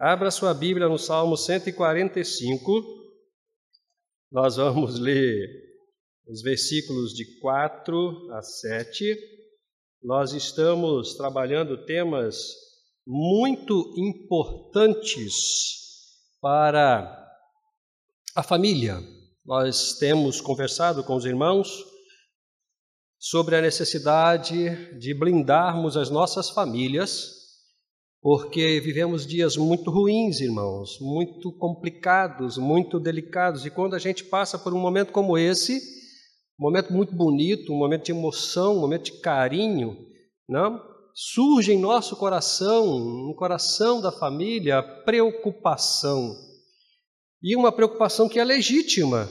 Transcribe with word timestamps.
Abra 0.00 0.30
sua 0.30 0.54
Bíblia 0.54 0.88
no 0.88 0.96
Salmo 0.96 1.36
145. 1.36 2.70
Nós 4.30 4.54
vamos 4.54 4.96
ler 4.96 5.44
os 6.24 6.40
versículos 6.40 7.12
de 7.12 7.40
4 7.40 8.32
a 8.32 8.40
7. 8.40 9.18
Nós 10.00 10.32
estamos 10.32 11.16
trabalhando 11.16 11.84
temas 11.84 12.36
muito 13.04 13.92
importantes 13.96 15.34
para 16.40 17.28
a 18.36 18.42
família. 18.44 19.00
Nós 19.44 19.94
temos 19.98 20.40
conversado 20.40 21.02
com 21.02 21.16
os 21.16 21.24
irmãos 21.24 21.84
sobre 23.18 23.56
a 23.56 23.60
necessidade 23.60 24.96
de 24.96 25.12
blindarmos 25.12 25.96
as 25.96 26.08
nossas 26.08 26.50
famílias, 26.50 27.37
porque 28.20 28.80
vivemos 28.80 29.26
dias 29.26 29.56
muito 29.56 29.90
ruins, 29.90 30.40
irmãos, 30.40 30.98
muito 31.00 31.52
complicados, 31.52 32.58
muito 32.58 32.98
delicados, 32.98 33.64
e 33.64 33.70
quando 33.70 33.94
a 33.94 33.98
gente 33.98 34.24
passa 34.24 34.58
por 34.58 34.74
um 34.74 34.80
momento 34.80 35.12
como 35.12 35.38
esse, 35.38 35.78
um 36.58 36.64
momento 36.64 36.92
muito 36.92 37.14
bonito, 37.14 37.72
um 37.72 37.78
momento 37.78 38.06
de 38.06 38.12
emoção, 38.12 38.76
um 38.76 38.80
momento 38.80 39.04
de 39.04 39.20
carinho, 39.20 39.96
não? 40.48 40.80
surge 41.20 41.72
em 41.72 41.80
nosso 41.80 42.14
coração, 42.14 42.96
no 43.00 43.34
coração 43.34 44.00
da 44.00 44.12
família, 44.12 44.78
a 44.78 44.82
preocupação. 44.82 46.32
E 47.42 47.56
uma 47.56 47.72
preocupação 47.72 48.28
que 48.28 48.38
é 48.38 48.44
legítima. 48.44 49.28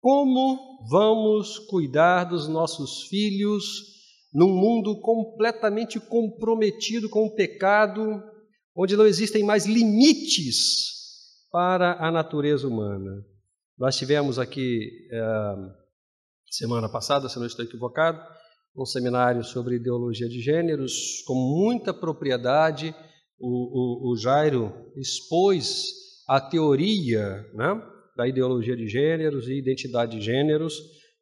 Como 0.00 0.84
vamos 0.90 1.60
cuidar 1.70 2.24
dos 2.24 2.48
nossos 2.48 3.04
filhos 3.04 3.99
num 4.32 4.48
mundo 4.48 5.00
completamente 5.00 5.98
comprometido 5.98 7.08
com 7.08 7.26
o 7.26 7.34
pecado, 7.34 8.22
onde 8.76 8.96
não 8.96 9.06
existem 9.06 9.42
mais 9.42 9.66
limites 9.66 11.00
para 11.50 11.96
a 12.04 12.10
natureza 12.10 12.68
humana. 12.68 13.24
Nós 13.76 13.96
tivemos 13.96 14.38
aqui, 14.38 15.08
é, 15.10 15.54
semana 16.50 16.88
passada, 16.88 17.28
se 17.28 17.38
não 17.38 17.46
estou 17.46 17.64
equivocado, 17.64 18.20
um 18.76 18.86
seminário 18.86 19.42
sobre 19.42 19.76
ideologia 19.76 20.28
de 20.28 20.40
gêneros, 20.40 21.22
com 21.26 21.34
muita 21.34 21.92
propriedade. 21.92 22.94
O, 23.38 24.08
o, 24.08 24.12
o 24.12 24.16
Jairo 24.16 24.72
expôs 24.96 25.86
a 26.28 26.40
teoria, 26.40 27.44
né? 27.54 27.82
da 28.16 28.28
ideologia 28.28 28.76
de 28.76 28.86
gêneros 28.86 29.48
e 29.48 29.58
identidade 29.58 30.18
de 30.18 30.24
gêneros, 30.24 30.74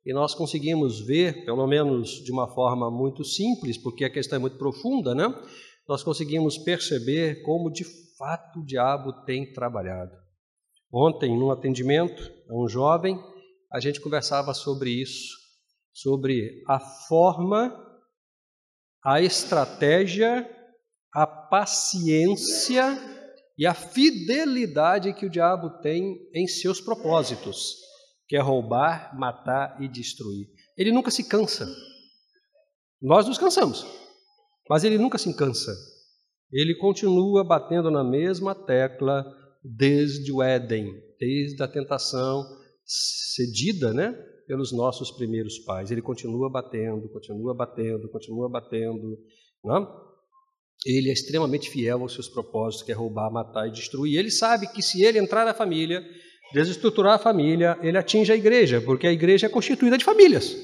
e 0.08 0.12
nós 0.14 0.34
conseguimos 0.34 1.00
ver, 1.00 1.44
pelo 1.44 1.66
menos 1.66 2.24
de 2.24 2.32
uma 2.32 2.48
forma 2.48 2.90
muito 2.90 3.22
simples, 3.22 3.76
porque 3.76 4.06
a 4.06 4.10
questão 4.10 4.36
é 4.36 4.40
muito 4.40 4.56
profunda, 4.56 5.14
né? 5.14 5.26
Nós 5.86 6.02
conseguimos 6.02 6.56
perceber 6.56 7.42
como 7.42 7.70
de 7.70 7.84
fato 8.16 8.60
o 8.60 8.64
diabo 8.64 9.12
tem 9.26 9.52
trabalhado. 9.52 10.16
Ontem, 10.90 11.38
num 11.38 11.50
atendimento 11.50 12.22
a 12.48 12.58
um 12.58 12.66
jovem, 12.66 13.22
a 13.70 13.80
gente 13.80 14.00
conversava 14.00 14.54
sobre 14.54 14.88
isso, 14.88 15.36
sobre 15.92 16.62
a 16.66 16.80
forma, 16.80 17.70
a 19.04 19.20
estratégia, 19.20 20.48
a 21.12 21.26
paciência 21.26 22.98
e 23.58 23.66
a 23.66 23.74
fidelidade 23.74 25.12
que 25.12 25.26
o 25.26 25.30
diabo 25.30 25.68
tem 25.82 26.16
em 26.34 26.46
seus 26.46 26.80
propósitos, 26.80 27.87
que 28.28 28.36
é 28.36 28.40
roubar, 28.40 29.18
matar 29.18 29.82
e 29.82 29.88
destruir. 29.88 30.46
Ele 30.76 30.92
nunca 30.92 31.10
se 31.10 31.28
cansa. 31.28 31.66
Nós 33.00 33.26
nos 33.26 33.38
cansamos, 33.38 33.86
mas 34.68 34.84
ele 34.84 34.98
nunca 34.98 35.18
se 35.18 35.32
cansa. 35.34 35.72
Ele 36.52 36.74
continua 36.76 37.44
batendo 37.44 37.90
na 37.90 38.04
mesma 38.04 38.54
tecla 38.54 39.24
desde 39.62 40.32
o 40.32 40.42
Éden, 40.42 40.92
desde 41.18 41.62
a 41.62 41.68
tentação 41.68 42.44
cedida, 42.84 43.92
né, 43.92 44.12
pelos 44.46 44.72
nossos 44.72 45.10
primeiros 45.10 45.58
pais. 45.60 45.90
Ele 45.90 46.02
continua 46.02 46.50
batendo, 46.50 47.08
continua 47.08 47.54
batendo, 47.54 48.08
continua 48.10 48.48
batendo, 48.48 49.18
não? 49.64 49.82
É? 50.04 50.08
ele 50.86 51.10
é 51.10 51.12
extremamente 51.12 51.68
fiel 51.70 52.02
aos 52.02 52.14
seus 52.14 52.28
propósitos, 52.28 52.84
que 52.84 52.92
é 52.92 52.94
roubar, 52.94 53.30
matar 53.32 53.66
e 53.66 53.72
destruir. 53.72 54.18
Ele 54.18 54.30
sabe 54.30 54.68
que 54.68 54.82
se 54.82 55.02
ele 55.02 55.18
entrar 55.18 55.44
na 55.44 55.54
família, 55.54 56.04
desestruturar 56.52 57.14
a 57.14 57.18
família, 57.18 57.78
ele 57.82 57.98
atinge 57.98 58.32
a 58.32 58.36
igreja, 58.36 58.80
porque 58.80 59.06
a 59.06 59.12
igreja 59.12 59.46
é 59.46 59.48
constituída 59.48 59.98
de 59.98 60.04
famílias. 60.04 60.56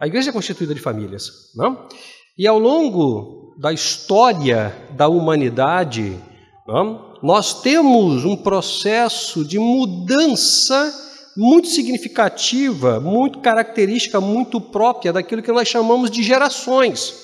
A 0.00 0.06
igreja 0.06 0.30
é 0.30 0.32
constituída 0.32 0.74
de 0.74 0.80
famílias, 0.80 1.52
não? 1.54 1.88
E 2.36 2.46
ao 2.46 2.58
longo 2.58 3.54
da 3.58 3.72
história 3.72 4.74
da 4.90 5.08
humanidade, 5.08 6.18
não? 6.66 7.14
nós 7.22 7.62
temos 7.62 8.24
um 8.24 8.36
processo 8.36 9.44
de 9.44 9.58
mudança 9.58 10.92
muito 11.36 11.68
significativa, 11.68 13.00
muito 13.00 13.40
característica, 13.40 14.20
muito 14.20 14.60
própria 14.60 15.12
daquilo 15.12 15.42
que 15.42 15.52
nós 15.52 15.68
chamamos 15.68 16.10
de 16.10 16.22
gerações 16.22 17.22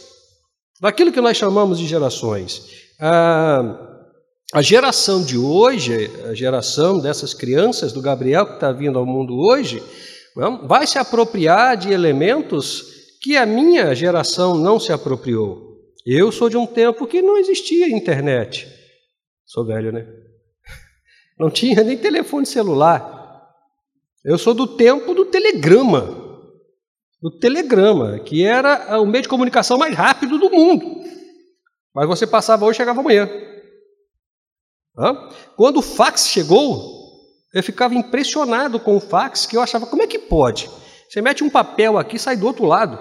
daquilo 0.80 1.12
que 1.12 1.20
nós 1.20 1.36
chamamos 1.36 1.78
de 1.78 1.86
gerações. 1.86 2.62
A, 3.00 3.87
a 4.52 4.62
geração 4.62 5.22
de 5.22 5.36
hoje, 5.36 6.10
a 6.28 6.34
geração 6.34 6.98
dessas 6.98 7.34
crianças, 7.34 7.92
do 7.92 8.00
Gabriel 8.00 8.46
que 8.46 8.54
está 8.54 8.72
vindo 8.72 8.98
ao 8.98 9.06
mundo 9.06 9.34
hoje, 9.36 9.82
vai 10.66 10.86
se 10.86 10.98
apropriar 10.98 11.76
de 11.76 11.92
elementos 11.92 13.18
que 13.20 13.36
a 13.36 13.44
minha 13.44 13.94
geração 13.94 14.56
não 14.56 14.78
se 14.78 14.92
apropriou. 14.92 15.76
Eu 16.06 16.32
sou 16.32 16.48
de 16.48 16.56
um 16.56 16.66
tempo 16.66 17.06
que 17.06 17.20
não 17.20 17.36
existia 17.36 17.88
internet. 17.88 18.66
Sou 19.44 19.66
velho, 19.66 19.92
né? 19.92 20.06
Não 21.38 21.50
tinha 21.50 21.82
nem 21.82 21.96
telefone 21.96 22.44
celular. 22.44 23.46
Eu 24.24 24.36
sou 24.36 24.54
do 24.54 24.66
tempo 24.66 25.14
do 25.14 25.24
telegrama 25.26 26.28
do 27.20 27.30
telegrama, 27.30 28.18
que 28.20 28.44
era 28.44 29.00
o 29.00 29.06
meio 29.06 29.22
de 29.22 29.28
comunicação 29.28 29.76
mais 29.76 29.94
rápido 29.94 30.38
do 30.38 30.50
mundo. 30.50 31.02
Mas 31.94 32.06
você 32.06 32.26
passava 32.26 32.64
hoje 32.64 32.76
e 32.76 32.78
chegava 32.78 33.00
amanhã. 33.00 33.28
Quando 35.56 35.78
o 35.78 35.82
fax 35.82 36.26
chegou, 36.26 36.98
eu 37.54 37.62
ficava 37.62 37.94
impressionado 37.94 38.80
com 38.80 38.96
o 38.96 39.00
fax, 39.00 39.46
que 39.46 39.56
eu 39.56 39.62
achava, 39.62 39.86
como 39.86 40.02
é 40.02 40.06
que 40.06 40.18
pode? 40.18 40.68
Você 41.08 41.22
mete 41.22 41.44
um 41.44 41.50
papel 41.50 41.96
aqui 41.96 42.16
e 42.16 42.18
sai 42.18 42.36
do 42.36 42.46
outro 42.46 42.64
lado. 42.64 42.96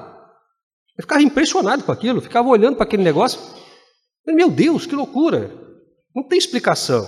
Eu 0.98 1.04
ficava 1.04 1.22
impressionado 1.22 1.84
com 1.84 1.92
aquilo, 1.92 2.22
ficava 2.22 2.48
olhando 2.48 2.76
para 2.76 2.86
aquele 2.86 3.04
negócio. 3.04 3.40
Meu 4.26 4.50
Deus, 4.50 4.86
que 4.86 4.96
loucura! 4.96 5.52
Não 6.16 6.24
tem 6.24 6.38
explicação. 6.38 7.06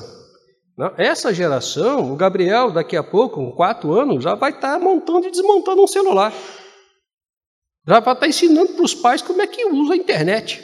Essa 0.97 1.33
geração, 1.33 2.13
o 2.13 2.15
Gabriel, 2.15 2.71
daqui 2.71 2.95
a 2.95 3.03
pouco, 3.03 3.35
com 3.35 3.51
quatro 3.51 3.91
anos, 3.99 4.23
já 4.23 4.35
vai 4.35 4.51
estar 4.51 4.79
montando 4.79 5.27
e 5.27 5.31
desmontando 5.31 5.83
um 5.83 5.87
celular. 5.87 6.33
Já 7.87 7.99
vai 7.99 8.13
estar 8.13 8.27
ensinando 8.27 8.73
para 8.73 8.85
os 8.85 8.95
pais 8.95 9.21
como 9.21 9.41
é 9.41 9.47
que 9.47 9.65
usa 9.65 9.93
a 9.93 9.97
internet. 9.97 10.63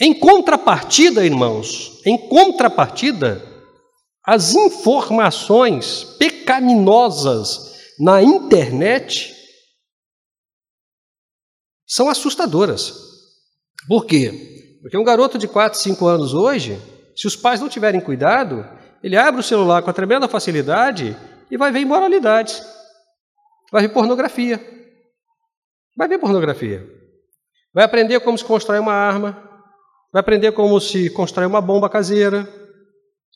Em 0.00 0.18
contrapartida, 0.18 1.24
irmãos, 1.24 2.00
em 2.04 2.28
contrapartida, 2.28 3.42
as 4.24 4.54
informações 4.54 6.04
pecaminosas 6.18 7.72
na 7.98 8.22
internet 8.22 9.34
são 11.86 12.08
assustadoras. 12.08 12.94
Por 13.86 14.06
quê? 14.06 14.78
Porque 14.80 14.96
um 14.96 15.04
garoto 15.04 15.38
de 15.38 15.46
4, 15.46 15.78
5 15.78 16.06
anos 16.06 16.34
hoje, 16.34 16.80
se 17.14 17.26
os 17.26 17.36
pais 17.36 17.60
não 17.60 17.68
tiverem 17.68 18.00
cuidado, 18.00 18.66
ele 19.02 19.16
abre 19.16 19.40
o 19.40 19.44
celular 19.44 19.82
com 19.82 19.90
a 19.90 19.94
tremenda 19.94 20.26
facilidade 20.28 21.16
e 21.50 21.56
vai 21.56 21.70
ver 21.70 21.80
imoralidades, 21.80 22.62
vai 23.70 23.82
ver 23.82 23.90
pornografia. 23.90 24.58
Vai 25.96 26.08
ver 26.08 26.18
pornografia. 26.18 26.86
Vai 27.74 27.84
aprender 27.84 28.20
como 28.20 28.38
se 28.38 28.44
constrói 28.44 28.78
uma 28.78 28.94
arma. 28.94 29.51
Vai 30.12 30.20
aprender 30.20 30.52
como 30.52 30.78
se 30.80 31.10
constrói 31.10 31.46
uma 31.46 31.60
bomba 31.60 31.88
caseira. 31.88 32.48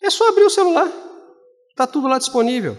É 0.03 0.10
só 0.10 0.28
abrir 0.28 0.45
o 0.45 0.50
celular. 0.50 0.91
Está 1.71 1.86
tudo 1.86 2.06
lá 2.06 2.18
disponível. 2.18 2.77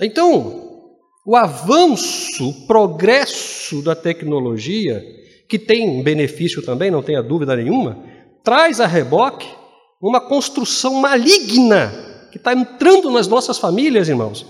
Então, 0.00 0.88
o 1.26 1.36
avanço, 1.36 2.48
o 2.48 2.66
progresso 2.66 3.82
da 3.82 3.94
tecnologia, 3.94 5.02
que 5.48 5.58
tem 5.58 6.02
benefício 6.02 6.62
também, 6.62 6.90
não 6.90 7.02
tenha 7.02 7.22
dúvida 7.22 7.56
nenhuma, 7.56 8.02
traz 8.42 8.80
a 8.80 8.86
reboque 8.86 9.48
uma 10.00 10.20
construção 10.20 10.94
maligna 10.94 11.92
que 12.30 12.38
está 12.38 12.52
entrando 12.52 13.10
nas 13.10 13.28
nossas 13.28 13.58
famílias, 13.58 14.08
irmãos 14.08 14.46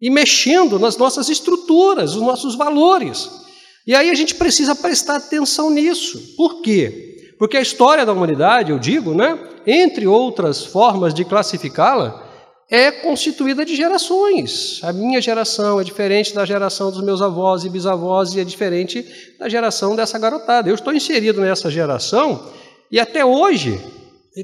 e 0.00 0.10
mexendo 0.10 0.78
nas 0.78 0.96
nossas 0.96 1.28
estruturas, 1.28 2.14
os 2.14 2.22
nossos 2.22 2.54
valores. 2.54 3.45
E 3.86 3.94
aí 3.94 4.10
a 4.10 4.14
gente 4.14 4.34
precisa 4.34 4.74
prestar 4.74 5.16
atenção 5.16 5.70
nisso. 5.70 6.34
Por 6.36 6.60
quê? 6.60 7.34
Porque 7.38 7.56
a 7.56 7.60
história 7.60 8.04
da 8.04 8.12
humanidade, 8.12 8.72
eu 8.72 8.78
digo, 8.78 9.14
né, 9.14 9.38
entre 9.66 10.06
outras 10.06 10.64
formas 10.64 11.14
de 11.14 11.24
classificá-la, 11.24 12.24
é 12.68 12.90
constituída 12.90 13.64
de 13.64 13.76
gerações. 13.76 14.80
A 14.82 14.92
minha 14.92 15.20
geração 15.20 15.80
é 15.80 15.84
diferente 15.84 16.34
da 16.34 16.44
geração 16.44 16.90
dos 16.90 17.00
meus 17.00 17.22
avós 17.22 17.64
e 17.64 17.70
bisavós 17.70 18.34
e 18.34 18.40
é 18.40 18.44
diferente 18.44 19.06
da 19.38 19.48
geração 19.48 19.94
dessa 19.94 20.18
garotada. 20.18 20.68
Eu 20.68 20.74
estou 20.74 20.92
inserido 20.92 21.40
nessa 21.40 21.70
geração 21.70 22.50
e 22.90 22.98
até 22.98 23.24
hoje 23.24 23.80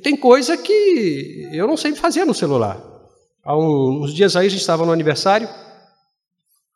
tem 0.03 0.17
coisa 0.17 0.57
que 0.57 1.49
eu 1.53 1.67
não 1.67 1.77
sei 1.77 1.95
fazer 1.95 2.25
no 2.25 2.35
celular. 2.35 2.81
Há 3.45 3.57
uns 3.57 4.15
dias 4.15 4.37
aí 4.37 4.47
a 4.47 4.51
gente 4.51 4.61
estava 4.61 4.87
no 4.87 4.93
aniversário 4.93 5.49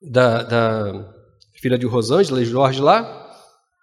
da, 0.03 0.43
da 0.43 1.16
filha 1.67 1.77
de 1.77 1.87
Rosângela 1.87 2.41
e 2.41 2.45
Jorge 2.45 2.81
lá, 2.81 3.27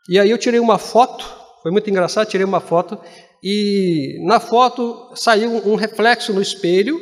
e 0.07 0.18
aí 0.18 0.30
eu 0.31 0.38
tirei 0.38 0.59
uma 0.59 0.77
foto, 0.77 1.30
foi 1.62 1.69
muito 1.69 1.89
engraçado, 1.89 2.27
tirei 2.27 2.45
uma 2.45 2.62
foto, 2.62 2.97
e 3.44 4.24
na 4.25 4.39
foto 4.39 5.12
saiu 5.15 5.51
um 5.68 5.75
reflexo 5.75 6.31
no 6.31 6.41
espelho 6.41 6.97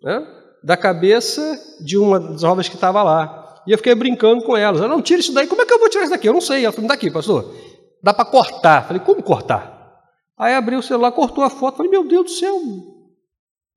né, 0.00 0.24
da 0.62 0.76
cabeça 0.76 1.58
de 1.84 1.98
uma 1.98 2.20
das 2.20 2.42
jovens 2.42 2.68
que 2.68 2.76
estava 2.76 3.02
lá. 3.02 3.62
E 3.66 3.72
eu 3.72 3.78
fiquei 3.78 3.94
brincando 3.94 4.44
com 4.44 4.56
elas. 4.56 4.80
Eu 4.80 4.88
não, 4.88 5.02
tira 5.02 5.20
isso 5.20 5.32
daí, 5.32 5.48
como 5.48 5.62
é 5.62 5.66
que 5.66 5.72
eu 5.72 5.80
vou 5.80 5.88
tirar 5.88 6.04
isso 6.04 6.12
daqui? 6.12 6.28
Eu 6.28 6.32
não 6.32 6.40
sei. 6.40 6.64
Ela 6.64 6.72
falou, 6.72 6.88
daqui, 6.88 7.10
pastor. 7.10 7.54
Dá 8.02 8.14
para 8.14 8.24
cortar. 8.24 8.86
Falei, 8.86 9.02
como 9.02 9.22
cortar? 9.22 10.00
Aí 10.38 10.54
abri 10.54 10.76
o 10.76 10.82
celular, 10.82 11.12
cortou 11.12 11.44
a 11.44 11.50
foto. 11.50 11.76
Falei, 11.76 11.90
meu 11.90 12.06
Deus 12.06 12.24
do 12.24 12.30
céu, 12.30 12.58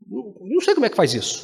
não 0.08 0.62
sei 0.62 0.74
como 0.76 0.86
é 0.86 0.90
que 0.90 0.96
faz 0.96 1.14
isso. 1.14 1.44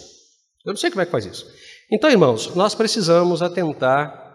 Eu 0.65 0.71
não 0.71 0.77
sei 0.77 0.89
como 0.91 1.01
é 1.01 1.06
que 1.06 1.11
faz 1.11 1.25
isso. 1.25 1.45
Então, 1.91 2.09
irmãos, 2.09 2.56
nós 2.56 2.75
precisamos 2.75 3.41
atentar 3.41 4.29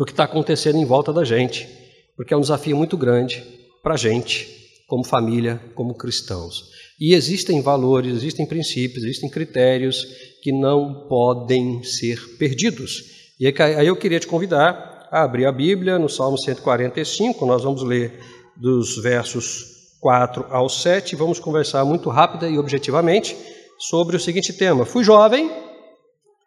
o 0.00 0.04
que 0.06 0.12
está 0.12 0.24
acontecendo 0.24 0.78
em 0.78 0.84
volta 0.86 1.12
da 1.12 1.24
gente, 1.24 1.68
porque 2.16 2.32
é 2.32 2.36
um 2.36 2.40
desafio 2.40 2.74
muito 2.74 2.96
grande 2.96 3.44
para 3.82 3.94
a 3.94 3.98
gente, 3.98 4.48
como 4.88 5.04
família, 5.04 5.60
como 5.74 5.94
cristãos. 5.94 6.70
E 6.98 7.14
existem 7.14 7.60
valores, 7.60 8.14
existem 8.14 8.46
princípios, 8.46 9.04
existem 9.04 9.28
critérios 9.28 10.06
que 10.42 10.52
não 10.52 11.06
podem 11.06 11.82
ser 11.84 12.18
perdidos. 12.38 13.34
E 13.38 13.46
aí 13.46 13.86
eu 13.86 13.94
queria 13.94 14.18
te 14.18 14.26
convidar 14.26 15.08
a 15.12 15.22
abrir 15.22 15.44
a 15.44 15.52
Bíblia 15.52 15.98
no 15.98 16.08
Salmo 16.08 16.38
145, 16.38 17.44
nós 17.44 17.62
vamos 17.62 17.82
ler 17.82 18.18
dos 18.56 18.96
versos 19.02 19.98
4 20.00 20.46
ao 20.48 20.70
7, 20.70 21.14
vamos 21.14 21.38
conversar 21.38 21.84
muito 21.84 22.08
rápida 22.08 22.48
e 22.48 22.58
objetivamente 22.58 23.36
sobre 23.78 24.16
o 24.16 24.20
seguinte 24.20 24.54
tema: 24.54 24.86
Fui 24.86 25.04
jovem 25.04 25.50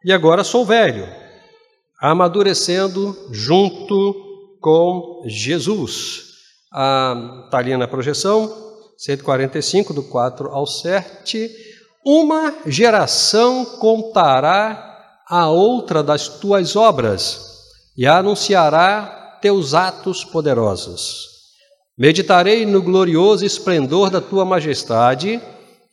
e 0.04 0.12
agora 0.12 0.44
sou 0.44 0.66
velho, 0.66 1.08
amadurecendo 2.04 3.16
junto 3.32 4.14
com 4.60 5.24
Jesus. 5.26 6.34
Está 6.66 7.60
ali 7.60 7.78
na 7.78 7.88
projeção, 7.88 8.54
145, 8.98 9.94
do 9.94 10.04
4 10.04 10.50
ao 10.50 10.68
7. 10.68 11.50
Uma 12.06 12.56
geração 12.66 13.64
contará 13.80 15.24
a 15.30 15.50
outra 15.50 16.04
das 16.04 16.28
tuas 16.28 16.76
obras 16.76 17.40
e 17.98 18.06
anunciará 18.06 19.40
teus 19.42 19.74
atos 19.74 20.26
poderosos. 20.26 21.30
Meditarei 21.98 22.66
no 22.66 22.82
glorioso 22.82 23.46
esplendor 23.46 24.10
da 24.10 24.20
tua 24.20 24.44
majestade 24.44 25.42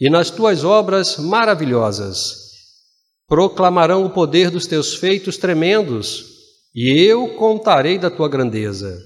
e 0.00 0.10
nas 0.10 0.28
tuas 0.28 0.64
obras 0.64 1.18
maravilhosas. 1.18 2.39
Proclamarão 3.30 4.04
o 4.04 4.10
poder 4.10 4.50
dos 4.50 4.66
teus 4.66 4.96
feitos 4.96 5.38
tremendos, 5.38 6.26
e 6.74 6.90
eu 7.04 7.36
contarei 7.36 7.96
da 7.96 8.10
tua 8.10 8.28
grandeza. 8.28 8.98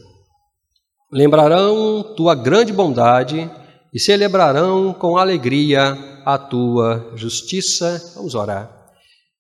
Lembrarão 1.12 2.14
tua 2.16 2.34
grande 2.34 2.72
bondade 2.72 3.50
e 3.92 4.00
celebrarão 4.00 4.94
com 4.94 5.18
alegria 5.18 6.22
a 6.24 6.38
tua 6.38 7.12
justiça. 7.14 8.02
Vamos 8.16 8.34
orar. 8.34 8.74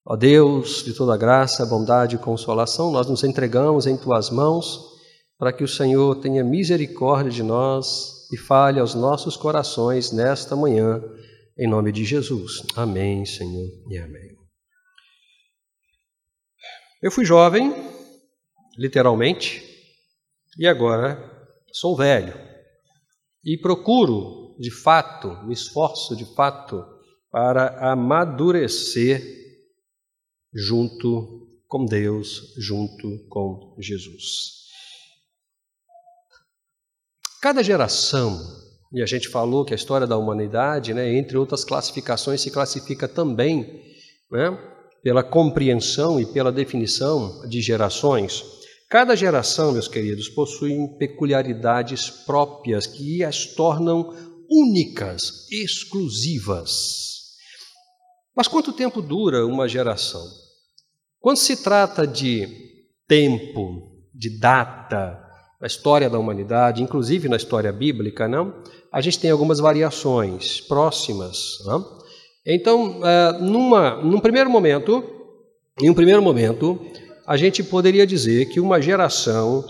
Ó 0.06 0.16
Deus, 0.16 0.84
de 0.84 0.92
toda 0.92 1.16
graça, 1.16 1.64
bondade 1.64 2.16
e 2.16 2.18
consolação, 2.18 2.92
nós 2.92 3.08
nos 3.08 3.24
entregamos 3.24 3.86
em 3.86 3.96
tuas 3.96 4.28
mãos 4.28 4.80
para 5.38 5.50
que 5.50 5.64
o 5.64 5.68
Senhor 5.68 6.16
tenha 6.16 6.44
misericórdia 6.44 7.30
de 7.32 7.42
nós 7.42 8.28
e 8.30 8.36
fale 8.36 8.78
aos 8.78 8.94
nossos 8.94 9.34
corações 9.34 10.12
nesta 10.12 10.54
manhã 10.54 11.02
em 11.58 11.68
nome 11.68 11.90
de 11.90 12.04
Jesus. 12.04 12.62
Amém, 12.76 13.24
Senhor, 13.24 13.70
e 13.88 13.96
amém. 13.96 14.33
Eu 17.04 17.10
fui 17.10 17.22
jovem, 17.22 17.70
literalmente, 18.78 19.62
e 20.58 20.66
agora 20.66 21.22
sou 21.70 21.94
velho. 21.94 22.32
E 23.44 23.58
procuro, 23.58 24.56
de 24.58 24.70
fato, 24.70 25.28
me 25.44 25.52
esforço 25.52 26.16
de 26.16 26.24
fato 26.34 26.82
para 27.30 27.92
amadurecer 27.92 29.22
junto 30.50 31.60
com 31.68 31.84
Deus, 31.84 32.54
junto 32.56 33.28
com 33.28 33.76
Jesus. 33.78 34.64
Cada 37.42 37.62
geração 37.62 38.40
e 38.90 39.02
a 39.02 39.06
gente 39.06 39.28
falou 39.28 39.66
que 39.66 39.74
a 39.74 39.76
história 39.76 40.06
da 40.06 40.16
humanidade, 40.16 40.94
né, 40.94 41.14
entre 41.14 41.36
outras 41.36 41.66
classificações, 41.66 42.40
se 42.40 42.50
classifica 42.50 43.06
também 43.06 43.82
né, 44.30 44.72
pela 45.04 45.22
compreensão 45.22 46.18
e 46.18 46.24
pela 46.24 46.50
definição 46.50 47.46
de 47.46 47.60
gerações. 47.60 48.42
Cada 48.88 49.14
geração, 49.14 49.72
meus 49.72 49.86
queridos, 49.86 50.30
possui 50.30 50.74
peculiaridades 50.98 52.08
próprias 52.08 52.86
que 52.86 53.22
as 53.22 53.44
tornam 53.54 54.14
únicas, 54.50 55.46
exclusivas. 55.50 57.34
Mas 58.34 58.48
quanto 58.48 58.72
tempo 58.72 59.02
dura 59.02 59.46
uma 59.46 59.68
geração? 59.68 60.24
Quando 61.20 61.36
se 61.36 61.62
trata 61.62 62.06
de 62.06 62.48
tempo, 63.06 64.06
de 64.14 64.38
data, 64.38 65.20
na 65.60 65.66
história 65.66 66.08
da 66.08 66.18
humanidade, 66.18 66.82
inclusive 66.82 67.28
na 67.28 67.36
história 67.36 67.72
bíblica, 67.72 68.26
não? 68.26 68.62
a 68.90 69.02
gente 69.02 69.18
tem 69.18 69.30
algumas 69.30 69.58
variações 69.58 70.62
próximas. 70.62 71.58
Não? 71.66 72.03
Então, 72.46 73.00
é, 73.02 73.38
numa, 73.40 73.96
num 74.02 74.20
primeiro 74.20 74.50
momento, 74.50 75.02
em 75.80 75.88
um 75.88 75.94
primeiro 75.94 76.22
momento, 76.22 76.78
a 77.26 77.36
gente 77.36 77.62
poderia 77.62 78.06
dizer 78.06 78.46
que 78.46 78.60
uma 78.60 78.80
geração 78.80 79.64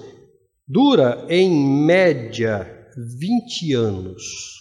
dura 0.66 1.24
em 1.28 1.50
média 1.50 2.66
20 2.96 3.74
anos. 3.74 4.54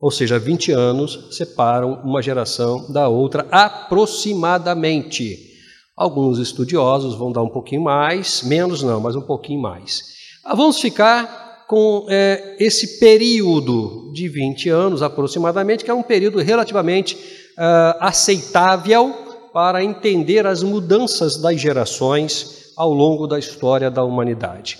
Ou 0.00 0.10
seja, 0.10 0.38
20 0.38 0.72
anos 0.72 1.36
separam 1.36 2.00
uma 2.04 2.20
geração 2.20 2.90
da 2.92 3.08
outra 3.08 3.46
aproximadamente. 3.50 5.54
Alguns 5.96 6.38
estudiosos 6.38 7.14
vão 7.14 7.32
dar 7.32 7.42
um 7.42 7.48
pouquinho 7.48 7.82
mais, 7.82 8.42
menos 8.42 8.82
não, 8.82 9.00
mas 9.00 9.16
um 9.16 9.22
pouquinho 9.22 9.62
mais. 9.62 10.16
Vamos 10.44 10.80
ficar 10.80 11.45
com 11.66 12.06
é, 12.08 12.56
esse 12.60 12.98
período 12.98 14.12
de 14.12 14.28
20 14.28 14.68
anos 14.68 15.02
aproximadamente, 15.02 15.84
que 15.84 15.90
é 15.90 15.94
um 15.94 16.02
período 16.02 16.38
relativamente 16.38 17.14
uh, 17.14 17.98
aceitável 18.00 19.12
para 19.52 19.82
entender 19.82 20.46
as 20.46 20.62
mudanças 20.62 21.40
das 21.40 21.60
gerações 21.60 22.72
ao 22.76 22.92
longo 22.92 23.26
da 23.26 23.38
história 23.38 23.90
da 23.90 24.04
humanidade. 24.04 24.78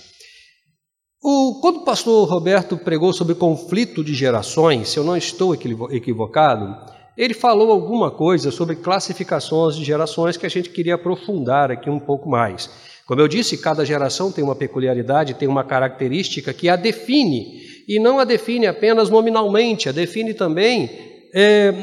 O, 1.21 1.59
quando 1.61 1.77
o 1.77 1.83
pastor 1.83 2.29
Roberto 2.29 2.77
pregou 2.77 3.11
sobre 3.11 3.35
conflito 3.35 4.03
de 4.03 4.13
gerações, 4.13 4.89
se 4.89 4.97
eu 4.97 5.03
não 5.03 5.17
estou 5.17 5.55
equivocado, 5.55 6.77
ele 7.17 7.33
falou 7.33 7.71
alguma 7.71 8.11
coisa 8.11 8.51
sobre 8.51 8.75
classificações 8.75 9.75
de 9.75 9.83
gerações 9.83 10.37
que 10.37 10.45
a 10.45 10.49
gente 10.49 10.69
queria 10.69 10.95
aprofundar 10.95 11.71
aqui 11.71 11.89
um 11.89 11.99
pouco 11.99 12.29
mais. 12.29 12.69
Como 13.07 13.21
eu 13.21 13.27
disse, 13.27 13.57
cada 13.57 13.85
geração 13.85 14.33
tem 14.33 14.43
uma 14.43 14.55
peculiaridade, 14.55 15.33
tem 15.33 15.47
uma 15.47 15.63
característica 15.63 16.53
que 16.53 16.67
a 16.67 16.75
define, 16.75 17.61
e 17.87 18.01
não 18.01 18.19
a 18.19 18.25
define 18.25 18.67
apenas 18.67 19.09
nominalmente, 19.09 19.87
a 19.87 19.93
define 19.93 20.33
também 20.33 20.91
é, 21.33 21.73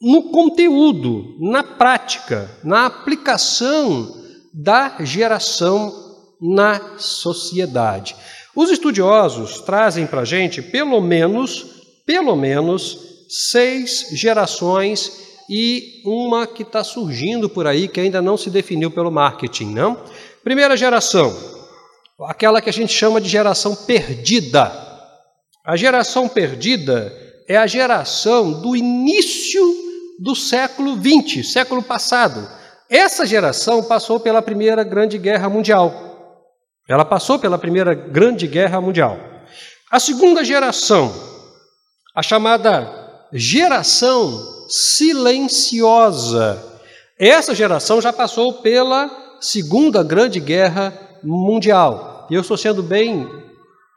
no 0.00 0.30
conteúdo, 0.30 1.36
na 1.38 1.62
prática, 1.62 2.50
na 2.64 2.86
aplicação 2.86 4.10
da 4.54 4.96
geração 5.04 5.92
na 6.40 6.96
sociedade. 6.96 8.16
Os 8.56 8.70
estudiosos 8.70 9.60
trazem 9.60 10.06
para 10.06 10.22
a 10.22 10.24
gente 10.24 10.62
pelo 10.62 10.98
menos, 11.02 11.66
pelo 12.06 12.34
menos, 12.34 13.26
seis 13.28 14.08
gerações 14.12 15.28
e 15.50 16.02
uma 16.04 16.46
que 16.46 16.62
está 16.62 16.82
surgindo 16.82 17.48
por 17.48 17.66
aí 17.66 17.86
que 17.86 18.00
ainda 18.00 18.22
não 18.22 18.36
se 18.36 18.48
definiu 18.48 18.90
pelo 18.90 19.10
marketing, 19.10 19.72
não? 19.72 19.98
Primeira 20.48 20.78
geração, 20.78 21.36
aquela 22.26 22.62
que 22.62 22.70
a 22.70 22.72
gente 22.72 22.90
chama 22.90 23.20
de 23.20 23.28
geração 23.28 23.74
perdida. 23.74 24.72
A 25.62 25.76
geração 25.76 26.26
perdida 26.26 27.12
é 27.46 27.54
a 27.54 27.66
geração 27.66 28.62
do 28.62 28.74
início 28.74 29.62
do 30.18 30.34
século 30.34 30.96
XX, 30.96 31.52
século 31.52 31.82
passado. 31.82 32.48
Essa 32.88 33.26
geração 33.26 33.82
passou 33.84 34.18
pela 34.18 34.40
Primeira 34.40 34.82
Grande 34.82 35.18
Guerra 35.18 35.50
Mundial. 35.50 36.40
Ela 36.88 37.04
passou 37.04 37.38
pela 37.38 37.58
Primeira 37.58 37.92
Grande 37.92 38.46
Guerra 38.46 38.80
Mundial. 38.80 39.18
A 39.90 40.00
segunda 40.00 40.42
geração, 40.42 41.12
a 42.16 42.22
chamada 42.22 43.28
geração 43.34 44.66
silenciosa. 44.70 46.64
Essa 47.18 47.54
geração 47.54 48.00
já 48.00 48.14
passou 48.14 48.62
pela 48.62 49.27
Segunda 49.40 50.02
Grande 50.02 50.40
Guerra 50.40 50.92
Mundial. 51.22 52.26
E 52.30 52.34
eu 52.34 52.40
estou 52.40 52.56
sendo 52.56 52.82
bem, 52.82 53.26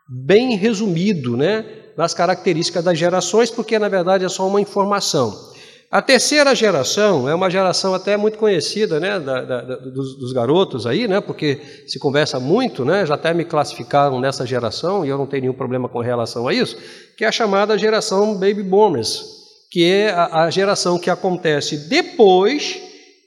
bem 0.08 0.56
resumido, 0.56 1.36
né? 1.36 1.64
nas 1.96 2.14
características 2.14 2.84
das 2.84 2.98
gerações, 2.98 3.50
porque 3.50 3.78
na 3.78 3.88
verdade 3.88 4.24
é 4.24 4.28
só 4.28 4.46
uma 4.46 4.60
informação. 4.60 5.52
A 5.90 6.00
terceira 6.00 6.54
geração 6.54 7.28
é 7.28 7.34
uma 7.34 7.50
geração 7.50 7.92
até 7.92 8.16
muito 8.16 8.38
conhecida, 8.38 8.98
né, 8.98 9.20
da, 9.20 9.42
da, 9.42 9.60
dos, 9.60 10.16
dos, 10.18 10.32
garotos 10.32 10.86
aí, 10.86 11.06
né, 11.06 11.20
porque 11.20 11.60
se 11.86 11.98
conversa 11.98 12.40
muito, 12.40 12.82
né, 12.82 13.04
já 13.04 13.14
até 13.14 13.34
me 13.34 13.44
classificaram 13.44 14.18
nessa 14.18 14.46
geração 14.46 15.04
e 15.04 15.10
eu 15.10 15.18
não 15.18 15.26
tenho 15.26 15.42
nenhum 15.42 15.54
problema 15.54 15.90
com 15.90 16.00
relação 16.00 16.48
a 16.48 16.54
isso, 16.54 16.78
que 17.14 17.26
é 17.26 17.28
a 17.28 17.32
chamada 17.32 17.76
geração 17.76 18.32
Baby 18.34 18.62
Boomers, 18.62 19.22
que 19.70 19.84
é 19.84 20.10
a, 20.10 20.44
a 20.44 20.50
geração 20.50 20.98
que 20.98 21.10
acontece 21.10 21.76
depois 21.90 22.80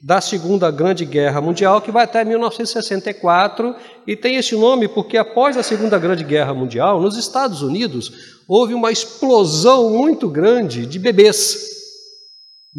da 0.06 0.20
Segunda 0.20 0.70
Grande 0.70 1.04
Guerra 1.04 1.40
Mundial, 1.40 1.80
que 1.80 1.90
vai 1.90 2.04
até 2.04 2.24
1964 2.24 3.74
e 4.06 4.14
tem 4.14 4.36
esse 4.36 4.54
nome 4.54 4.86
porque 4.86 5.16
após 5.16 5.56
a 5.56 5.64
Segunda 5.64 5.98
Grande 5.98 6.22
Guerra 6.22 6.54
Mundial, 6.54 7.00
nos 7.00 7.16
Estados 7.16 7.60
Unidos, 7.60 8.12
houve 8.46 8.72
uma 8.72 8.92
explosão 8.92 9.90
muito 9.90 10.28
grande 10.28 10.86
de 10.86 11.00
bebês 11.00 11.74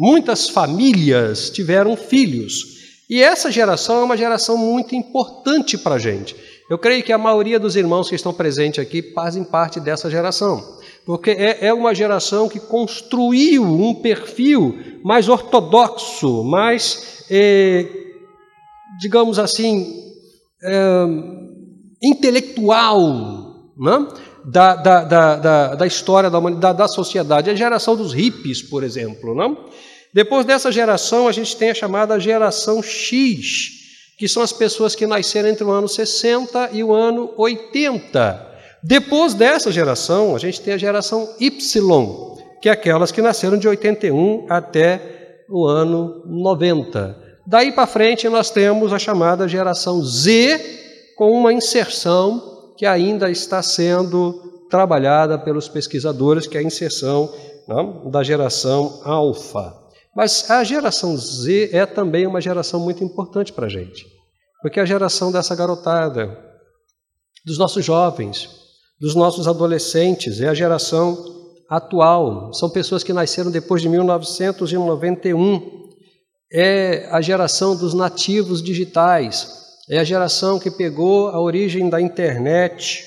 Muitas 0.00 0.48
famílias 0.48 1.50
tiveram 1.50 1.96
filhos. 1.96 2.78
E 3.10 3.20
essa 3.20 3.50
geração 3.50 4.00
é 4.00 4.04
uma 4.04 4.16
geração 4.16 4.56
muito 4.56 4.94
importante 4.94 5.76
para 5.76 5.96
a 5.96 5.98
gente. 5.98 6.36
Eu 6.70 6.78
creio 6.78 7.02
que 7.02 7.12
a 7.12 7.18
maioria 7.18 7.58
dos 7.58 7.74
irmãos 7.74 8.08
que 8.08 8.14
estão 8.14 8.32
presentes 8.32 8.78
aqui 8.78 9.02
fazem 9.12 9.42
parte 9.42 9.80
dessa 9.80 10.08
geração, 10.08 10.62
porque 11.04 11.30
é, 11.32 11.66
é 11.66 11.74
uma 11.74 11.92
geração 11.96 12.48
que 12.48 12.60
construiu 12.60 13.64
um 13.64 13.92
perfil 13.92 14.78
mais 15.02 15.28
ortodoxo, 15.28 16.44
mais, 16.44 17.17
digamos 19.00 19.38
assim, 19.38 20.02
é, 20.62 21.04
intelectual, 22.02 23.72
né? 23.78 24.08
da, 24.44 24.74
da, 24.74 25.04
da, 25.04 25.74
da, 25.74 25.86
história 25.86 26.30
da 26.30 26.38
humanidade, 26.38 26.78
da 26.78 26.88
sociedade. 26.88 27.50
A 27.50 27.54
geração 27.54 27.94
dos 27.94 28.12
hippies, 28.12 28.62
por 28.62 28.82
exemplo. 28.82 29.34
Não? 29.34 29.68
Depois 30.12 30.46
dessa 30.46 30.72
geração, 30.72 31.28
a 31.28 31.32
gente 31.32 31.56
tem 31.56 31.70
a 31.70 31.74
chamada 31.74 32.18
geração 32.18 32.82
X, 32.82 33.70
que 34.18 34.26
são 34.26 34.42
as 34.42 34.52
pessoas 34.52 34.94
que 34.94 35.06
nasceram 35.06 35.48
entre 35.48 35.64
o 35.64 35.70
ano 35.70 35.86
60 35.86 36.70
e 36.72 36.82
o 36.82 36.92
ano 36.94 37.32
80. 37.36 38.46
Depois 38.82 39.34
dessa 39.34 39.70
geração, 39.70 40.34
a 40.34 40.38
gente 40.38 40.60
tem 40.60 40.74
a 40.74 40.78
geração 40.78 41.28
Y, 41.38 42.36
que 42.62 42.68
é 42.68 42.72
aquelas 42.72 43.12
que 43.12 43.20
nasceram 43.20 43.58
de 43.58 43.68
81 43.68 44.46
até 44.48 45.17
o 45.48 45.66
ano 45.66 46.22
90. 46.26 47.16
Daí 47.46 47.72
para 47.72 47.86
frente, 47.86 48.28
nós 48.28 48.50
temos 48.50 48.92
a 48.92 48.98
chamada 48.98 49.48
geração 49.48 50.04
Z, 50.04 51.14
com 51.16 51.32
uma 51.32 51.52
inserção 51.52 52.74
que 52.76 52.84
ainda 52.86 53.30
está 53.30 53.62
sendo 53.62 54.66
trabalhada 54.70 55.38
pelos 55.38 55.68
pesquisadores, 55.68 56.46
que 56.46 56.56
é 56.56 56.60
a 56.60 56.62
inserção 56.62 57.32
não, 57.66 58.10
da 58.10 58.22
geração 58.22 59.00
alfa. 59.04 59.74
Mas 60.14 60.50
a 60.50 60.62
geração 60.62 61.16
Z 61.16 61.70
é 61.72 61.86
também 61.86 62.26
uma 62.26 62.40
geração 62.40 62.80
muito 62.80 63.02
importante 63.02 63.52
para 63.52 63.66
a 63.66 63.68
gente, 63.68 64.06
porque 64.60 64.78
é 64.78 64.82
a 64.82 64.86
geração 64.86 65.32
dessa 65.32 65.54
garotada, 65.56 66.36
dos 67.44 67.56
nossos 67.56 67.84
jovens, 67.84 68.48
dos 69.00 69.14
nossos 69.14 69.48
adolescentes, 69.48 70.40
é 70.40 70.48
a 70.48 70.54
geração 70.54 71.37
atual, 71.68 72.52
são 72.54 72.70
pessoas 72.70 73.04
que 73.04 73.12
nasceram 73.12 73.50
depois 73.50 73.82
de 73.82 73.88
1991, 73.88 75.88
é 76.50 77.08
a 77.10 77.20
geração 77.20 77.76
dos 77.76 77.92
nativos 77.92 78.62
digitais, 78.62 79.58
é 79.90 79.98
a 79.98 80.04
geração 80.04 80.58
que 80.58 80.70
pegou 80.70 81.28
a 81.28 81.40
origem 81.40 81.90
da 81.90 82.00
internet, 82.00 83.04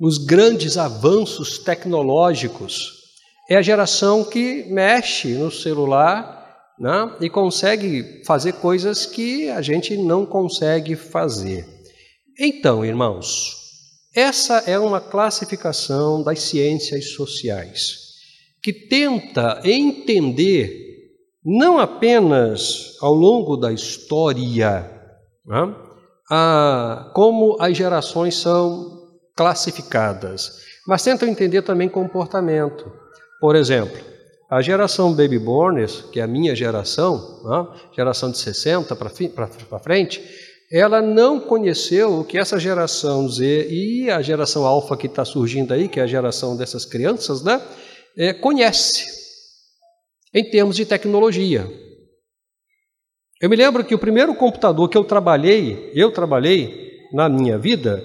os 0.00 0.18
grandes 0.18 0.76
avanços 0.76 1.58
tecnológicos. 1.58 2.92
É 3.48 3.56
a 3.56 3.62
geração 3.62 4.24
que 4.24 4.64
mexe 4.68 5.34
no 5.34 5.50
celular 5.50 6.36
né, 6.78 7.16
e 7.20 7.30
consegue 7.30 8.22
fazer 8.26 8.54
coisas 8.54 9.06
que 9.06 9.48
a 9.48 9.62
gente 9.62 9.96
não 9.96 10.26
consegue 10.26 10.94
fazer. 10.94 11.66
Então, 12.38 12.84
irmãos, 12.84 13.65
essa 14.16 14.58
é 14.66 14.78
uma 14.78 15.00
classificação 15.00 16.22
das 16.22 16.40
ciências 16.40 17.10
sociais 17.10 18.06
que 18.62 18.72
tenta 18.72 19.60
entender 19.62 20.86
não 21.44 21.78
apenas 21.78 22.96
ao 23.00 23.12
longo 23.12 23.56
da 23.56 23.70
história 23.70 24.90
né? 25.46 25.74
ah, 26.30 27.12
como 27.14 27.56
as 27.60 27.76
gerações 27.76 28.34
são 28.36 28.96
classificadas, 29.36 30.62
mas 30.88 31.04
tentam 31.04 31.28
entender 31.28 31.62
também 31.62 31.88
comportamento. 31.88 32.90
Por 33.38 33.54
exemplo, 33.54 34.00
a 34.50 34.62
geração 34.62 35.14
Baby 35.14 35.38
Boomers, 35.38 36.02
que 36.10 36.20
é 36.20 36.22
a 36.22 36.26
minha 36.26 36.56
geração, 36.56 37.42
né? 37.44 37.66
geração 37.94 38.30
de 38.30 38.38
60 38.38 38.96
para 38.96 39.78
frente, 39.78 40.22
ela 40.70 41.00
não 41.00 41.38
conheceu 41.38 42.20
o 42.20 42.24
que 42.24 42.38
essa 42.38 42.58
geração 42.58 43.28
Z 43.28 43.68
e 43.70 44.10
a 44.10 44.20
geração 44.20 44.64
Alpha 44.64 44.96
que 44.96 45.06
está 45.06 45.24
surgindo 45.24 45.72
aí, 45.72 45.88
que 45.88 46.00
é 46.00 46.02
a 46.02 46.06
geração 46.06 46.56
dessas 46.56 46.84
crianças, 46.84 47.42
né, 47.42 47.60
é, 48.16 48.32
conhece 48.32 49.04
em 50.34 50.50
termos 50.50 50.76
de 50.76 50.84
tecnologia. 50.84 51.66
Eu 53.40 53.50
me 53.50 53.56
lembro 53.56 53.84
que 53.84 53.94
o 53.94 53.98
primeiro 53.98 54.34
computador 54.34 54.88
que 54.88 54.96
eu 54.96 55.04
trabalhei, 55.04 55.92
eu 55.94 56.10
trabalhei 56.10 57.06
na 57.12 57.28
minha 57.28 57.58
vida, 57.58 58.02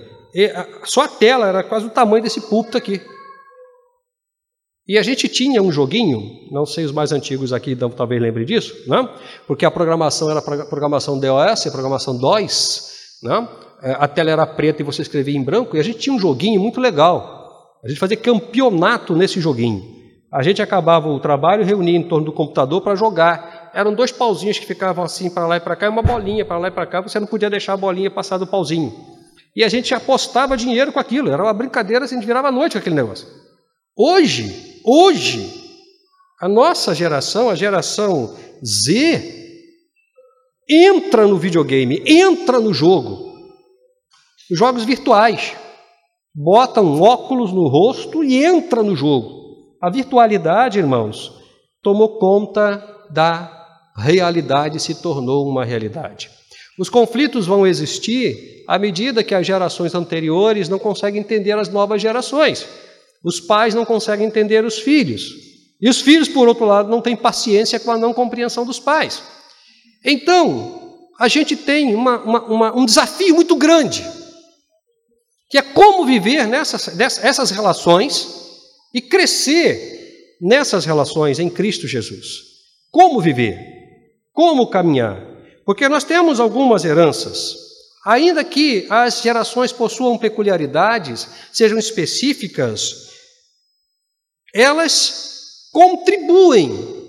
só 0.84 1.02
a 1.02 1.08
tela 1.08 1.48
era 1.48 1.64
quase 1.64 1.86
o 1.86 1.90
tamanho 1.90 2.24
desse 2.24 2.42
púlpito 2.42 2.78
aqui. 2.78 3.02
E 4.88 4.98
a 4.98 5.04
gente 5.04 5.28
tinha 5.28 5.62
um 5.62 5.72
joguinho, 5.72 6.22
não 6.52 6.66
sei 6.66 6.86
os 6.86 6.92
mais 6.92 7.12
antigos 7.12 7.54
aqui 7.54 7.76
talvez 7.76 8.22
lembrem 8.22 8.46
disso, 8.46 8.76
né? 8.88 9.08
porque 9.48 9.66
a 9.66 9.72
programação 9.72 10.30
era 10.30 10.42
programação 10.42 11.20
DOS, 11.20 11.68
a 11.68 11.72
programação 11.72 12.18
DOS, 12.18 12.92
né? 13.24 13.48
É, 13.84 13.96
a 14.00 14.08
tela 14.08 14.30
era 14.30 14.46
preta 14.46 14.82
e 14.82 14.86
você 14.86 15.02
escrevia 15.02 15.36
em 15.36 15.44
branco, 15.44 15.76
e 15.76 15.80
a 15.80 15.84
gente 15.84 16.00
tinha 16.00 16.16
um 16.16 16.20
joguinho 16.20 16.62
muito 16.62 16.80
legal. 16.80 17.80
A 17.84 17.88
gente 17.88 18.00
fazia 18.00 18.18
campeonato 18.18 19.16
nesse 19.16 19.42
joguinho. 19.42 19.82
A 20.32 20.44
gente 20.44 20.62
acabava 20.62 21.10
o 21.10 21.20
trabalho, 21.20 21.66
reunia 21.66 21.98
em 21.98 22.04
torno 22.04 22.26
do 22.26 22.32
computador 22.32 22.82
para 22.82 22.96
jogar 22.96 23.62
eram 23.74 23.94
dois 23.94 24.12
pauzinhos 24.12 24.60
que 24.60 24.66
ficavam 24.66 25.04
assim 25.04 25.30
para 25.30 25.48
lá 25.48 25.58
e 25.58 25.60
para 25.60 25.76
cá, 25.76 25.86
e 25.86 25.90
uma 25.90 26.02
bolinha 26.02 26.46
para 26.46 26.58
lá 26.58 26.68
e 26.68 26.72
para 26.72 26.86
cá, 26.86 27.02
você 27.02 27.20
não 27.20 27.28
podia 27.28 27.50
deixar 27.50 27.74
a 27.74 27.78
bolinha 27.78 28.12
passar 28.12 28.38
do 28.38 28.48
pauzinho. 28.48 28.94
E 29.56 29.64
a 29.64 29.70
gente 29.70 29.94
apostava 29.94 30.56
dinheiro 30.56 30.92
com 30.92 31.00
aquilo, 31.00 31.30
era 31.30 31.42
uma 31.42 31.54
brincadeira, 31.54 32.06
assim, 32.06 32.16
a 32.16 32.18
gente 32.20 32.28
virava 32.28 32.50
a 32.50 32.52
noite 32.52 32.74
com 32.74 32.80
aquele 32.80 32.96
negócio. 32.96 33.28
Hoje, 33.98 34.71
hoje, 34.86 35.62
a 36.40 36.48
nossa 36.48 36.94
geração, 36.96 37.50
a 37.50 37.56
geração 37.56 38.36
Z, 38.66 39.42
entra 40.70 41.28
no 41.28 41.38
videogame, 41.38 42.02
entra 42.06 42.60
no 42.60 42.74
jogo, 42.74 43.36
jogos 44.52 44.84
virtuais. 44.84 45.54
Bota 46.34 46.82
um 46.82 47.02
óculos 47.02 47.52
no 47.52 47.68
rosto 47.68 48.24
e 48.24 48.44
entra 48.44 48.82
no 48.82 48.96
jogo. 48.96 49.42
A 49.82 49.90
virtualidade, 49.90 50.80
irmãos, 50.80 51.34
tomou 51.82 52.18
conta 52.20 52.88
da 53.10 53.62
realidade 53.98 54.80
se 54.80 54.96
tornou 54.96 55.48
uma 55.48 55.66
realidade. 55.66 56.30
Os 56.80 56.90
conflitos 56.90 57.46
vão 57.46 57.68
existir 57.68 58.64
à 58.68 58.80
medida 58.80 59.24
que 59.24 59.36
as 59.36 59.46
gerações 59.46 59.94
anteriores 59.94 60.70
não 60.70 60.80
conseguem 60.80 61.22
entender 61.22 61.52
as 61.52 61.70
novas 61.70 62.02
gerações. 62.02 62.68
Os 63.24 63.40
pais 63.40 63.74
não 63.74 63.86
conseguem 63.86 64.28
entender 64.28 64.66
os 64.66 64.80
filhos. 64.80 65.24
E 65.80 65.90
os 65.90 66.02
filhos, 66.02 66.28
por 66.28 66.48
outro 66.48 66.66
lado, 66.66 66.90
não 66.90 67.02
têm 67.02 67.16
paciência 67.16 67.80
com 67.80 67.92
a 67.92 67.98
não 67.98 68.14
compreensão 68.14 68.66
dos 68.66 68.80
pais. 68.80 69.22
Então, 70.04 71.00
a 71.20 71.28
gente 71.28 71.56
tem 71.56 71.94
uma, 71.94 72.20
uma, 72.20 72.44
uma, 72.46 72.78
um 72.78 72.86
desafio 72.86 73.36
muito 73.36 73.56
grande, 73.56 74.04
que 75.50 75.58
é 75.58 75.62
como 75.62 76.06
viver 76.06 76.48
nessas 76.48 77.00
essas 77.00 77.52
relações 77.52 78.28
e 78.94 79.02
crescer 79.02 80.00
nessas 80.42 80.86
relações 80.86 81.40
em 81.40 81.50
Cristo 81.50 81.88
Jesus. 81.88 82.42
Como 82.90 83.22
viver? 83.22 83.58
Como 84.34 84.70
caminhar? 84.70 85.22
Porque 85.66 85.88
nós 85.88 86.04
temos 86.04 86.40
algumas 86.40 86.84
heranças. 86.84 87.56
Ainda 88.04 88.44
que 88.44 88.88
as 88.90 89.22
gerações 89.22 89.72
possuam 89.72 90.18
peculiaridades, 90.18 91.28
sejam 91.52 91.78
específicas, 91.78 93.11
elas 94.54 95.70
contribuem. 95.72 97.00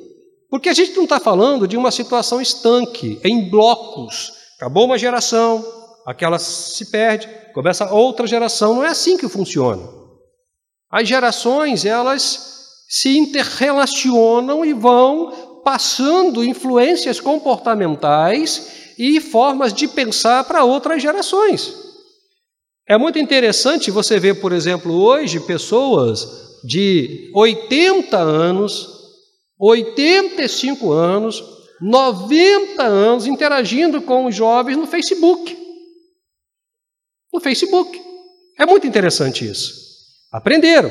Porque 0.51 0.69
a 0.69 0.75
gente 0.75 0.95
não 0.95 1.05
está 1.05 1.19
falando 1.19 1.67
de 1.67 1.77
uma 1.77 1.91
situação 1.91 2.41
estanque, 2.41 3.19
em 3.25 3.49
blocos. 3.49 4.33
Acabou 4.57 4.85
uma 4.85 4.99
geração, 4.99 5.65
aquela 6.07 6.39
se 6.39 6.91
perde, 6.91 7.29
começa 7.55 7.93
outra 7.93 8.27
geração. 8.27 8.75
Não 8.75 8.85
é 8.85 8.89
assim 8.89 9.17
que 9.17 9.29
funciona. 9.29 9.83
As 10.91 11.09
gerações, 11.09 11.87
elas 11.87 12.53
se 12.89 13.17
interrelacionam 13.17 14.65
e 14.65 14.75
vão 14.75 15.63
passando 15.65 16.45
influências 16.45 17.19
comportamentais 17.19 18.93
e 18.99 19.21
formas 19.21 19.73
de 19.73 19.89
pensar 19.89 20.45
para 20.45 20.65
outras 20.65 21.01
gerações. 21.01 21.73
É 22.87 22.99
muito 22.99 23.19
interessante 23.19 23.91
você 23.91 24.19
ver, 24.19 24.41
por 24.41 24.53
exemplo, 24.53 24.93
hoje 24.93 25.41
pessoas 25.41 26.52
de 26.65 27.31
80 27.35 28.17
anos, 28.17 28.89
85 29.59 30.93
anos, 30.93 31.43
90 31.81 32.83
anos 32.83 33.27
interagindo 33.27 34.03
com 34.03 34.27
os 34.27 34.35
jovens 34.35 34.77
no 34.77 34.87
Facebook. 34.87 35.59
No 37.33 37.41
Facebook. 37.41 38.01
É 38.59 38.67
muito 38.67 38.87
interessante 38.87 39.49
isso. 39.49 39.73
Aprenderam. 40.31 40.91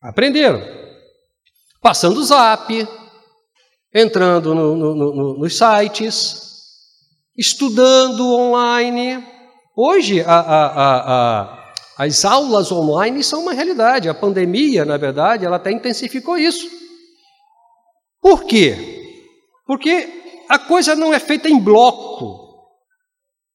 Aprenderam. 0.00 0.62
Passando 1.80 2.18
o 2.18 2.24
zap, 2.24 2.86
entrando 3.94 4.54
no, 4.54 4.76
no, 4.76 4.94
no, 4.94 5.38
nos 5.38 5.56
sites, 5.56 6.48
estudando 7.36 8.34
online. 8.34 9.24
Hoje, 9.76 10.20
a, 10.22 10.38
a, 10.38 10.66
a, 10.66 11.57
as 11.98 12.24
aulas 12.24 12.70
online 12.70 13.24
são 13.24 13.42
uma 13.42 13.52
realidade. 13.52 14.08
A 14.08 14.14
pandemia, 14.14 14.84
na 14.84 14.96
verdade, 14.96 15.44
ela 15.44 15.56
até 15.56 15.72
intensificou 15.72 16.38
isso. 16.38 16.70
Por 18.22 18.44
quê? 18.44 19.26
Porque 19.66 20.08
a 20.48 20.60
coisa 20.60 20.94
não 20.94 21.12
é 21.12 21.18
feita 21.18 21.48
em 21.48 21.58
bloco, 21.58 22.56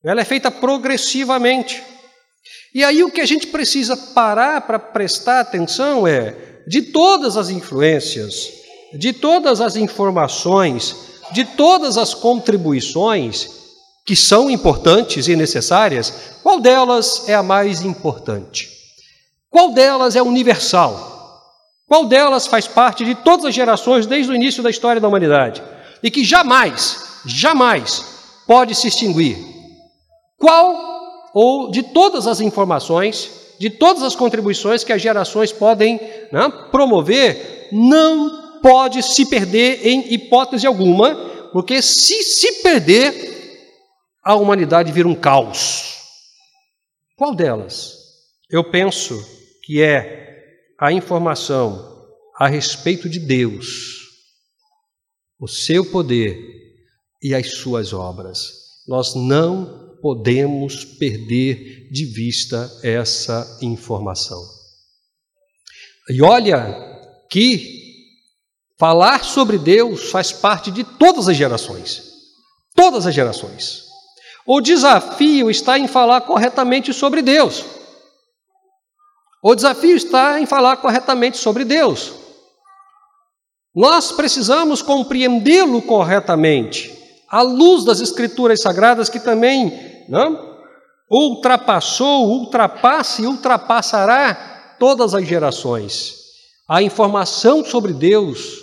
ela 0.03 0.19
é 0.19 0.25
feita 0.25 0.51
progressivamente. 0.51 1.81
E 2.75 2.83
aí 2.83 3.01
o 3.01 3.11
que 3.11 3.21
a 3.21 3.25
gente 3.25 3.47
precisa 3.47 3.95
parar 3.95 4.61
para 4.61 4.77
prestar 4.77 5.39
atenção 5.39 6.05
é 6.05 6.63
de 6.67 6.81
todas 6.81 7.37
as 7.37 7.49
influências, 7.49 8.51
de 8.93 9.13
todas 9.13 9.61
as 9.61 9.77
informações, 9.77 10.95
de 11.31 11.45
todas 11.45 11.97
as 11.97 12.13
contribuições, 12.13 13.62
que 14.05 14.15
são 14.15 14.49
importantes 14.49 15.27
e 15.27 15.35
necessárias, 15.35 16.13
qual 16.43 16.59
delas 16.59 17.27
é 17.27 17.33
a 17.33 17.43
mais 17.43 17.83
importante? 17.83 18.69
Qual 19.49 19.71
delas 19.71 20.15
é 20.15 20.21
universal? 20.21 21.11
Qual 21.87 22.05
delas 22.05 22.47
faz 22.47 22.67
parte 22.67 23.05
de 23.05 23.15
todas 23.15 23.45
as 23.45 23.53
gerações 23.53 24.05
desde 24.05 24.31
o 24.31 24.35
início 24.35 24.63
da 24.63 24.69
história 24.69 24.99
da 24.99 25.07
humanidade 25.07 25.61
e 26.01 26.09
que 26.09 26.23
jamais, 26.23 27.21
jamais 27.25 28.03
pode 28.47 28.75
se 28.75 28.87
extinguir? 28.87 29.37
Qual 30.37 30.93
ou 31.33 31.71
de 31.71 31.81
todas 31.81 32.27
as 32.27 32.41
informações, 32.41 33.31
de 33.59 33.69
todas 33.69 34.03
as 34.03 34.15
contribuições 34.15 34.83
que 34.83 34.93
as 34.93 35.01
gerações 35.01 35.51
podem 35.51 35.99
né, 36.31 36.51
promover, 36.71 37.69
não 37.71 38.59
pode 38.61 39.01
se 39.01 39.25
perder 39.25 39.85
em 39.85 40.13
hipótese 40.13 40.67
alguma, 40.67 41.15
porque 41.51 41.81
se 41.81 42.23
se 42.23 42.61
perder, 42.61 43.32
a 44.23 44.35
humanidade 44.35 44.91
vira 44.91 45.07
um 45.07 45.15
caos. 45.15 45.97
Qual 47.15 47.35
delas? 47.35 47.97
Eu 48.49 48.69
penso 48.69 49.19
que 49.63 49.81
é 49.81 50.23
a 50.79 50.91
informação 50.91 52.07
a 52.37 52.47
respeito 52.47 53.09
de 53.09 53.19
Deus, 53.19 53.65
o 55.39 55.47
seu 55.47 55.85
poder 55.89 56.39
e 57.21 57.35
as 57.35 57.55
suas 57.55 57.93
obras. 57.93 58.51
Nós 58.87 59.13
não 59.15 59.97
podemos 60.01 60.83
perder 60.83 61.89
de 61.91 62.05
vista 62.05 62.69
essa 62.83 63.59
informação. 63.61 64.41
E 66.09 66.21
olha 66.21 66.75
que 67.29 67.81
falar 68.77 69.23
sobre 69.23 69.57
Deus 69.57 70.11
faz 70.11 70.31
parte 70.31 70.69
de 70.71 70.83
todas 70.83 71.29
as 71.29 71.37
gerações. 71.37 72.03
Todas 72.75 73.07
as 73.07 73.15
gerações. 73.15 73.92
O 74.45 74.59
desafio 74.59 75.49
está 75.49 75.79
em 75.79 75.87
falar 75.87 76.21
corretamente 76.21 76.93
sobre 76.93 77.21
Deus. 77.21 77.63
O 79.41 79.55
desafio 79.55 79.95
está 79.95 80.39
em 80.39 80.45
falar 80.45 80.77
corretamente 80.77 81.37
sobre 81.37 81.63
Deus. 81.63 82.13
Nós 83.75 84.11
precisamos 84.11 84.81
compreendê-lo 84.81 85.81
corretamente, 85.81 86.95
à 87.29 87.41
luz 87.41 87.83
das 87.83 87.99
Escrituras 87.99 88.61
Sagradas, 88.61 89.09
que 89.09 89.19
também 89.19 90.05
não, 90.07 90.57
ultrapassou, 91.09 92.27
ultrapassa 92.27 93.21
e 93.21 93.27
ultrapassará 93.27 94.75
todas 94.79 95.15
as 95.15 95.25
gerações. 95.25 96.15
A 96.69 96.81
informação 96.81 97.63
sobre 97.65 97.93
Deus 97.93 98.57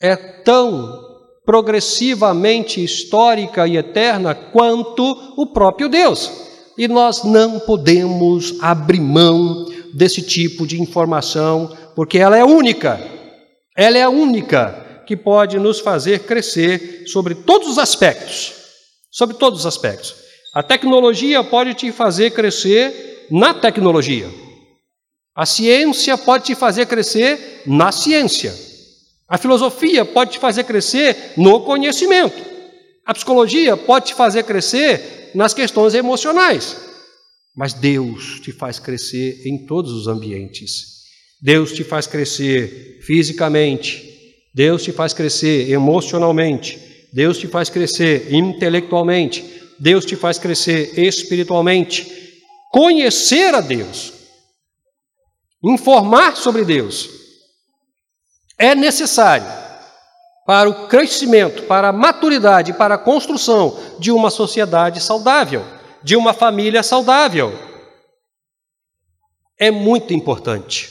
é 0.00 0.16
tão 0.16 1.11
progressivamente 1.44 2.82
histórica 2.82 3.66
e 3.66 3.76
eterna 3.76 4.34
quanto 4.34 5.04
o 5.36 5.46
próprio 5.46 5.88
Deus. 5.88 6.30
E 6.78 6.88
nós 6.88 7.24
não 7.24 7.60
podemos 7.60 8.56
abrir 8.60 9.00
mão 9.00 9.66
desse 9.92 10.22
tipo 10.22 10.66
de 10.66 10.80
informação, 10.80 11.76
porque 11.94 12.18
ela 12.18 12.36
é 12.36 12.44
única. 12.44 13.00
Ela 13.76 13.98
é 13.98 14.02
a 14.02 14.10
única 14.10 15.02
que 15.06 15.16
pode 15.16 15.58
nos 15.58 15.80
fazer 15.80 16.20
crescer 16.20 17.04
sobre 17.06 17.34
todos 17.34 17.68
os 17.68 17.78
aspectos. 17.78 18.52
Sobre 19.10 19.36
todos 19.36 19.60
os 19.60 19.66
aspectos. 19.66 20.14
A 20.54 20.62
tecnologia 20.62 21.42
pode 21.42 21.74
te 21.74 21.90
fazer 21.92 22.30
crescer 22.30 23.26
na 23.30 23.52
tecnologia. 23.52 24.28
A 25.34 25.46
ciência 25.46 26.16
pode 26.16 26.44
te 26.44 26.54
fazer 26.54 26.86
crescer 26.86 27.62
na 27.66 27.90
ciência. 27.90 28.71
A 29.32 29.38
filosofia 29.38 30.04
pode 30.04 30.32
te 30.32 30.38
fazer 30.38 30.62
crescer 30.64 31.32
no 31.38 31.60
conhecimento. 31.60 32.36
A 33.02 33.14
psicologia 33.14 33.78
pode 33.78 34.08
te 34.08 34.14
fazer 34.14 34.42
crescer 34.42 35.30
nas 35.34 35.54
questões 35.54 35.94
emocionais. 35.94 36.76
Mas 37.56 37.72
Deus 37.72 38.40
te 38.40 38.52
faz 38.52 38.78
crescer 38.78 39.40
em 39.46 39.64
todos 39.64 39.90
os 39.90 40.06
ambientes. 40.06 41.04
Deus 41.40 41.72
te 41.72 41.82
faz 41.82 42.06
crescer 42.06 43.00
fisicamente. 43.06 44.06
Deus 44.54 44.82
te 44.82 44.92
faz 44.92 45.14
crescer 45.14 45.70
emocionalmente. 45.70 46.78
Deus 47.10 47.38
te 47.38 47.48
faz 47.48 47.70
crescer 47.70 48.34
intelectualmente. 48.34 49.42
Deus 49.80 50.04
te 50.04 50.14
faz 50.14 50.38
crescer 50.38 50.92
espiritualmente. 50.98 52.06
Conhecer 52.70 53.54
a 53.54 53.62
Deus. 53.62 54.12
Informar 55.64 56.36
sobre 56.36 56.66
Deus 56.66 57.21
é 58.62 58.76
necessário 58.76 59.48
para 60.46 60.70
o 60.70 60.86
crescimento, 60.86 61.64
para 61.64 61.88
a 61.88 61.92
maturidade, 61.92 62.72
para 62.72 62.94
a 62.94 62.98
construção 62.98 63.76
de 63.98 64.12
uma 64.12 64.30
sociedade 64.30 65.00
saudável, 65.00 65.64
de 66.00 66.14
uma 66.14 66.32
família 66.32 66.80
saudável. 66.84 67.52
É 69.58 69.68
muito 69.68 70.14
importante. 70.14 70.88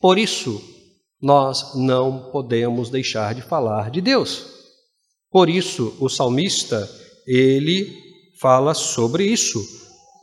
Por 0.00 0.18
isso, 0.18 0.62
nós 1.20 1.74
não 1.74 2.30
podemos 2.32 2.88
deixar 2.88 3.34
de 3.34 3.42
falar 3.42 3.90
de 3.90 4.00
Deus. 4.00 4.46
Por 5.30 5.50
isso, 5.50 5.94
o 6.00 6.08
salmista, 6.08 6.88
ele 7.26 7.86
fala 8.40 8.72
sobre 8.72 9.24
isso. 9.24 9.62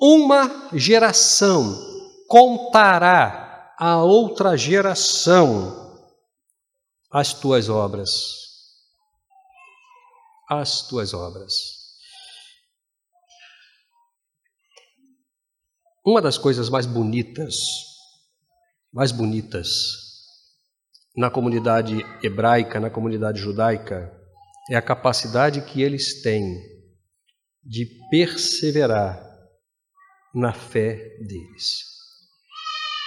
Uma 0.02 0.70
geração 0.74 1.80
contará 2.28 3.72
a 3.78 4.02
outra 4.04 4.58
geração 4.58 5.87
as 7.12 7.34
tuas 7.34 7.70
obras. 7.70 8.10
As 10.50 10.88
tuas 10.88 11.14
obras. 11.14 11.54
Uma 16.06 16.22
das 16.22 16.38
coisas 16.38 16.70
mais 16.70 16.86
bonitas, 16.86 17.56
mais 18.94 19.12
bonitas 19.12 19.68
na 21.16 21.30
comunidade 21.30 21.98
hebraica, 22.24 22.80
na 22.80 22.90
comunidade 22.90 23.40
judaica, 23.40 24.14
é 24.70 24.76
a 24.76 24.82
capacidade 24.82 25.62
que 25.62 25.82
eles 25.82 26.22
têm 26.22 26.62
de 27.64 27.86
perseverar 28.10 29.22
na 30.34 30.54
fé 30.54 30.96
deles. 31.20 31.97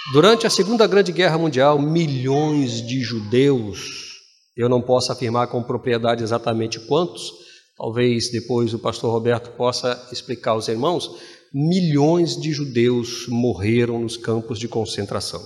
Durante 0.09 0.47
a 0.47 0.49
Segunda 0.49 0.87
Grande 0.87 1.11
Guerra 1.11 1.37
Mundial, 1.37 1.79
milhões 1.79 2.85
de 2.85 3.01
judeus, 3.01 4.19
eu 4.57 4.67
não 4.67 4.81
posso 4.81 5.11
afirmar 5.11 5.47
com 5.47 5.63
propriedade 5.63 6.23
exatamente 6.23 6.79
quantos, 6.79 7.31
talvez 7.77 8.29
depois 8.31 8.73
o 8.73 8.79
pastor 8.79 9.11
Roberto 9.11 9.51
possa 9.55 10.09
explicar 10.11 10.51
aos 10.51 10.67
irmãos, 10.67 11.07
milhões 11.53 12.35
de 12.35 12.51
judeus 12.51 13.27
morreram 13.27 13.99
nos 13.99 14.17
campos 14.17 14.57
de 14.59 14.67
concentração. 14.67 15.41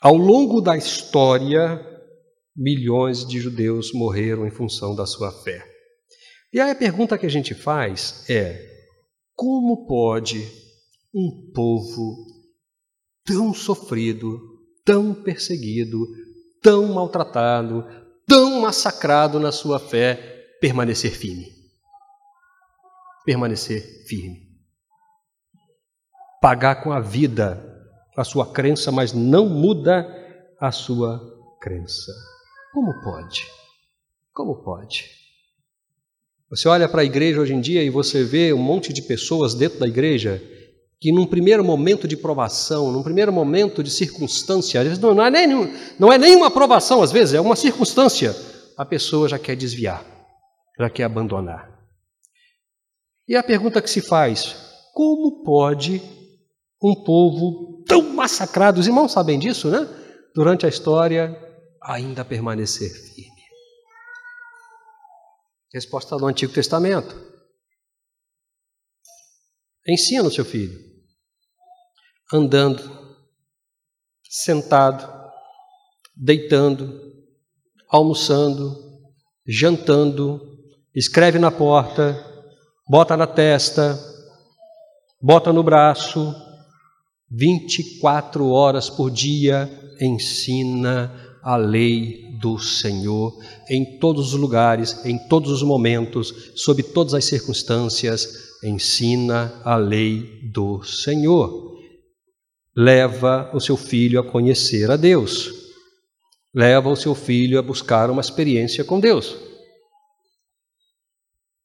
Ao 0.00 0.16
longo 0.16 0.62
da 0.62 0.76
história, 0.76 1.80
milhões 2.56 3.26
de 3.26 3.38
judeus 3.38 3.92
morreram 3.92 4.46
em 4.46 4.50
função 4.50 4.96
da 4.96 5.04
sua 5.04 5.30
fé. 5.30 5.62
E 6.52 6.58
aí 6.58 6.70
a 6.70 6.74
pergunta 6.74 7.18
que 7.18 7.26
a 7.26 7.30
gente 7.30 7.54
faz 7.54 8.24
é: 8.28 8.58
como 9.34 9.86
pode 9.86 10.48
um 11.14 11.52
povo 11.54 12.35
tão 13.26 13.52
sofrido, 13.52 14.40
tão 14.84 15.12
perseguido, 15.12 16.06
tão 16.62 16.86
maltratado, 16.94 17.84
tão 18.26 18.60
massacrado 18.60 19.40
na 19.40 19.50
sua 19.50 19.78
fé, 19.78 20.14
permanecer 20.60 21.10
firme. 21.10 21.52
Permanecer 23.24 24.06
firme. 24.06 24.46
Pagar 26.40 26.82
com 26.82 26.92
a 26.92 27.00
vida 27.00 27.74
a 28.16 28.24
sua 28.24 28.50
crença, 28.50 28.90
mas 28.90 29.12
não 29.12 29.48
muda 29.48 30.06
a 30.58 30.72
sua 30.72 31.20
crença. 31.60 32.12
Como 32.72 32.92
pode? 33.02 33.46
Como 34.32 34.62
pode? 34.62 35.10
Você 36.48 36.68
olha 36.68 36.88
para 36.88 37.02
a 37.02 37.04
igreja 37.04 37.40
hoje 37.40 37.52
em 37.52 37.60
dia 37.60 37.82
e 37.82 37.90
você 37.90 38.22
vê 38.22 38.52
um 38.52 38.58
monte 38.58 38.92
de 38.92 39.02
pessoas 39.02 39.52
dentro 39.52 39.80
da 39.80 39.88
igreja 39.88 40.40
que 41.00 41.12
num 41.12 41.26
primeiro 41.26 41.62
momento 41.62 42.08
de 42.08 42.16
provação, 42.16 42.90
num 42.90 43.02
primeiro 43.02 43.32
momento 43.32 43.82
de 43.82 43.90
circunstância, 43.90 44.80
às 44.80 44.86
vezes 44.86 45.02
não 45.02 45.22
é, 45.22 45.30
nem, 45.30 45.48
não 45.98 46.12
é 46.12 46.16
nenhuma 46.16 46.50
provação, 46.50 47.02
às 47.02 47.12
vezes 47.12 47.34
é 47.34 47.40
uma 47.40 47.56
circunstância, 47.56 48.34
a 48.76 48.84
pessoa 48.84 49.28
já 49.28 49.38
quer 49.38 49.56
desviar, 49.56 50.04
já 50.78 50.88
quer 50.88 51.04
abandonar. 51.04 51.76
E 53.28 53.36
a 53.36 53.42
pergunta 53.42 53.82
que 53.82 53.90
se 53.90 54.00
faz: 54.00 54.56
como 54.94 55.42
pode 55.42 56.00
um 56.82 56.94
povo 57.04 57.84
tão 57.86 58.02
massacrado, 58.14 58.80
os 58.80 58.86
irmãos 58.86 59.12
sabem 59.12 59.38
disso, 59.38 59.68
né? 59.68 59.86
Durante 60.34 60.66
a 60.66 60.68
história, 60.68 61.36
ainda 61.82 62.24
permanecer 62.24 62.90
firme? 62.90 63.36
Resposta 65.72 66.16
do 66.16 66.26
Antigo 66.26 66.52
Testamento. 66.52 67.35
Ensina 69.88 70.24
o 70.24 70.30
seu 70.30 70.44
filho. 70.44 70.78
Andando, 72.32 72.82
sentado, 74.28 75.08
deitando, 76.16 77.00
almoçando, 77.88 78.76
jantando, 79.46 80.40
escreve 80.94 81.38
na 81.38 81.50
porta, 81.52 82.16
bota 82.88 83.16
na 83.16 83.26
testa, 83.26 83.98
bota 85.22 85.52
no 85.52 85.62
braço, 85.62 86.34
24 87.30 88.48
horas 88.48 88.88
por 88.90 89.10
dia 89.10 89.70
ensina 90.00 91.38
a 91.42 91.56
lei 91.56 92.36
do 92.40 92.58
Senhor 92.58 93.32
em 93.68 93.98
todos 93.98 94.32
os 94.32 94.40
lugares, 94.40 95.04
em 95.04 95.18
todos 95.28 95.50
os 95.50 95.62
momentos, 95.62 96.52
sob 96.56 96.82
todas 96.82 97.14
as 97.14 97.24
circunstâncias, 97.24 98.45
ensina 98.62 99.60
a 99.64 99.76
lei 99.76 100.40
do 100.52 100.82
Senhor 100.82 101.66
leva 102.76 103.50
o 103.54 103.60
seu 103.60 103.76
filho 103.76 104.20
a 104.20 104.24
conhecer 104.24 104.90
a 104.90 104.96
Deus, 104.96 105.50
leva 106.54 106.90
o 106.90 106.96
seu 106.96 107.14
filho 107.14 107.58
a 107.58 107.62
buscar 107.62 108.10
uma 108.10 108.20
experiência 108.20 108.84
com 108.84 109.00
Deus. 109.00 109.34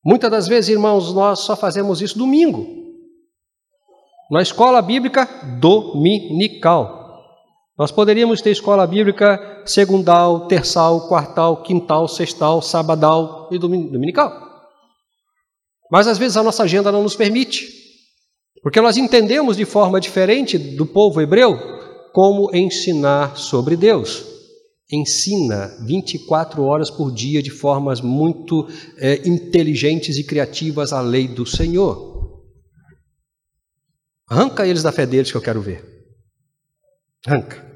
Muitas 0.04 0.32
das 0.32 0.48
vezes, 0.48 0.70
irmãos, 0.70 1.14
nós 1.14 1.40
só 1.40 1.56
fazemos 1.56 2.02
isso 2.02 2.18
domingo, 2.18 2.66
na 4.32 4.42
escola 4.42 4.82
bíblica 4.82 5.26
dominical. 5.60 7.02
Nós 7.78 7.92
poderíamos 7.92 8.42
ter 8.42 8.52
escola 8.52 8.88
bíblica 8.88 9.64
segundal, 9.66 10.48
terçal, 10.48 11.10
quartal, 11.10 11.62
quintal, 11.62 12.08
sextal, 12.08 12.62
sabadal 12.62 13.50
e 13.52 13.60
dominical. 13.60 14.41
Mas 15.92 16.08
às 16.08 16.18
vezes 16.18 16.38
a 16.38 16.44
nossa 16.44 16.64
agenda 16.64 16.92
não 16.92 17.04
nos 17.04 17.18
permite. 17.18 17.68
Porque 18.64 18.80
nós 18.80 18.96
entendemos 18.96 19.58
de 19.58 19.66
forma 19.66 20.00
diferente 20.00 20.58
do 20.58 20.86
povo 20.86 21.20
hebreu 21.20 21.58
como 22.14 22.56
ensinar 22.56 23.36
sobre 23.36 23.76
Deus. 23.76 24.26
Ensina 24.90 25.68
24 25.86 26.64
horas 26.64 26.90
por 26.90 27.14
dia 27.14 27.42
de 27.42 27.50
formas 27.50 28.00
muito 28.00 28.68
é, 28.98 29.28
inteligentes 29.28 30.18
e 30.18 30.24
criativas 30.24 30.94
a 30.94 31.02
lei 31.02 31.28
do 31.28 31.46
Senhor. 31.46 32.10
Arranca 34.30 34.66
eles 34.66 34.84
da 34.84 34.92
fé 34.92 35.06
deles 35.06 35.30
que 35.30 35.38
eu 35.38 35.42
quero 35.42 35.62
ver. 35.62 35.84
Arranca. 37.26 37.71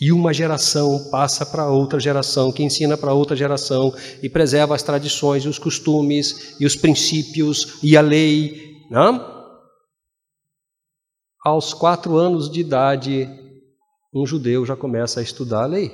E 0.00 0.12
uma 0.12 0.32
geração 0.32 1.10
passa 1.10 1.44
para 1.44 1.68
outra 1.68 2.00
geração, 2.00 2.50
que 2.50 2.62
ensina 2.62 2.96
para 2.96 3.12
outra 3.12 3.36
geração 3.36 3.94
e 4.22 4.28
preserva 4.28 4.74
as 4.74 4.82
tradições, 4.82 5.44
os 5.44 5.58
costumes 5.58 6.56
e 6.58 6.64
os 6.64 6.74
princípios 6.74 7.78
e 7.82 7.96
a 7.96 8.00
lei. 8.00 8.86
Não? 8.90 9.40
aos 11.44 11.72
quatro 11.72 12.16
anos 12.16 12.50
de 12.50 12.60
idade, 12.60 13.28
um 14.12 14.26
judeu 14.26 14.66
já 14.66 14.76
começa 14.76 15.20
a 15.20 15.22
estudar 15.22 15.62
a 15.62 15.66
lei, 15.66 15.90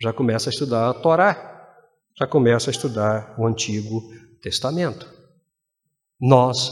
já 0.00 0.12
começa 0.12 0.50
a 0.50 0.52
estudar 0.52 0.90
a 0.90 0.94
Torá, 0.94 1.48
já 2.18 2.26
começa 2.26 2.68
a 2.68 2.72
estudar 2.72 3.34
o 3.38 3.46
Antigo 3.46 4.02
Testamento. 4.42 5.08
Nós 6.20 6.70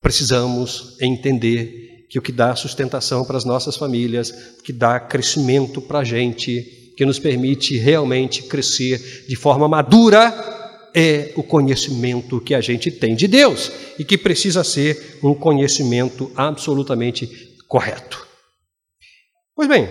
precisamos 0.00 0.96
entender 1.00 1.89
que 2.10 2.18
o 2.18 2.22
que 2.22 2.32
dá 2.32 2.56
sustentação 2.56 3.24
para 3.24 3.36
as 3.36 3.44
nossas 3.44 3.76
famílias, 3.76 4.32
que 4.64 4.72
dá 4.72 4.98
crescimento 4.98 5.80
para 5.80 6.00
a 6.00 6.04
gente, 6.04 6.92
que 6.96 7.06
nos 7.06 7.20
permite 7.20 7.78
realmente 7.78 8.42
crescer 8.42 9.24
de 9.28 9.36
forma 9.36 9.68
madura, 9.68 10.90
é 10.92 11.32
o 11.36 11.42
conhecimento 11.44 12.40
que 12.40 12.52
a 12.52 12.60
gente 12.60 12.90
tem 12.90 13.14
de 13.14 13.28
Deus 13.28 13.70
e 13.96 14.04
que 14.04 14.18
precisa 14.18 14.64
ser 14.64 15.20
um 15.22 15.32
conhecimento 15.34 16.32
absolutamente 16.34 17.28
correto. 17.68 18.26
Pois 19.54 19.68
bem, 19.68 19.88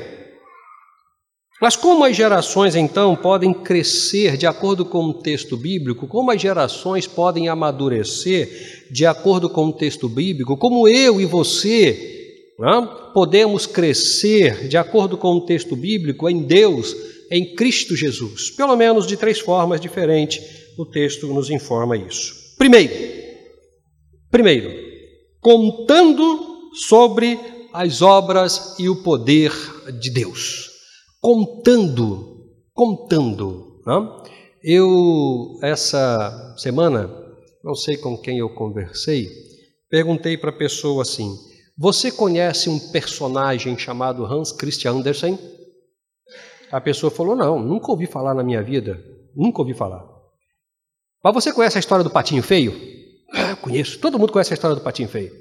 mas 1.62 1.76
como 1.76 2.06
as 2.06 2.15
gerações 2.15 2.76
então 2.76 3.15
podem 3.15 3.54
crescer 3.54 4.38
de 4.38 4.48
acordo 4.48 4.86
com 4.86 5.06
o 5.06 5.13
texto 5.13 5.58
bíblico? 5.58 6.08
Como 6.08 6.32
as 6.32 6.41
gerações 6.41 7.06
podem 7.06 7.50
amadurecer 7.50 8.88
de 8.89 9.06
acordo 9.06 9.50
com 9.50 9.67
o 9.67 9.74
texto 9.74 10.08
bíblico? 10.08 10.58
Como 10.58 10.88
eu 10.88 11.19
e 11.19 11.26
você 11.26 12.17
não, 12.58 13.12
podemos 13.13 13.65
crescer 13.65 14.67
de 14.67 14.78
acordo 14.78 15.17
com 15.17 15.36
o 15.36 15.45
texto 15.45 15.76
bíblico 15.76 16.30
em 16.30 16.43
Deus, 16.43 16.95
em 17.32 17.56
Cristo 17.56 17.95
Jesus? 17.95 18.50
Pelo 18.52 18.76
menos 18.76 19.06
de 19.06 19.17
três 19.17 19.39
formas 19.39 19.82
diferentes 19.82 20.41
o 20.78 20.86
texto 20.86 21.28
nos 21.28 21.50
informa 21.50 21.98
isso. 21.98 22.56
Primeiro, 22.58 22.93
primeiro, 24.32 24.72
contando 25.41 26.72
sobre 26.74 27.38
as 27.74 28.02
obras 28.02 28.76
e 28.80 28.88
o 28.88 29.04
poder 29.04 29.52
de 30.00 30.10
Deus. 30.10 30.68
Contando, 31.21 32.47
contando. 32.73 33.82
Não? 33.86 34.23
Eu, 34.63 35.60
essa 35.62 36.55
semana, 36.58 37.10
não 37.63 37.75
sei 37.75 37.97
com 37.97 38.17
quem 38.17 38.39
eu 38.39 38.49
conversei, 38.49 39.27
perguntei 39.89 40.38
para 40.38 40.49
a 40.49 40.58
pessoa 40.58 41.01
assim: 41.01 41.34
Você 41.77 42.12
conhece 42.12 42.69
um 42.69 42.79
personagem 42.91 43.77
chamado 43.77 44.25
Hans 44.25 44.51
Christian 44.51 44.91
Andersen? 44.93 45.38
A 46.71 46.79
pessoa 46.79 47.12
falou: 47.12 47.36
Não, 47.36 47.60
nunca 47.60 47.91
ouvi 47.91 48.05
falar 48.05 48.34
na 48.34 48.43
minha 48.43 48.63
vida, 48.63 48.97
nunca 49.36 49.62
ouvi 49.62 49.73
falar. 49.73 50.05
Mas 51.23 51.34
você 51.34 51.51
conhece 51.51 51.77
a 51.77 51.79
história 51.82 52.03
do 52.03 52.10
patinho 52.10 52.41
feio? 52.41 52.73
Ah, 53.34 53.55
conheço. 53.55 53.99
Todo 53.99 54.17
mundo 54.17 54.32
conhece 54.32 54.53
a 54.53 54.55
história 54.55 54.75
do 54.75 54.82
patinho 54.82 55.10
feio. 55.10 55.32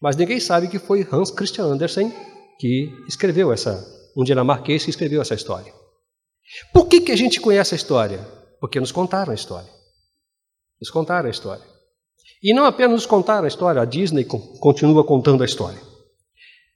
Mas 0.00 0.16
ninguém 0.16 0.40
sabe 0.40 0.68
que 0.68 0.78
foi 0.78 1.06
Hans 1.10 1.30
Christian 1.30 1.64
Andersen 1.64 2.12
que 2.58 2.90
escreveu 3.06 3.52
essa, 3.52 3.84
um 4.16 4.24
dinamarquês 4.24 4.84
que 4.84 4.90
escreveu 4.90 5.20
essa 5.20 5.34
história. 5.34 5.72
Por 6.72 6.88
que, 6.88 7.00
que 7.00 7.12
a 7.12 7.16
gente 7.16 7.40
conhece 7.40 7.74
a 7.74 7.76
história? 7.76 8.18
Porque 8.60 8.80
nos 8.80 8.90
contaram 8.90 9.32
a 9.32 9.34
história. 9.34 9.70
Nos 10.80 10.90
contaram 10.90 11.26
a 11.26 11.30
história. 11.30 11.64
E 12.42 12.54
não 12.54 12.64
apenas 12.64 12.92
nos 12.92 13.06
contaram 13.06 13.44
a 13.44 13.48
história, 13.48 13.82
a 13.82 13.84
Disney 13.84 14.24
continua 14.24 15.04
contando 15.04 15.42
a 15.42 15.46
história. 15.46 15.80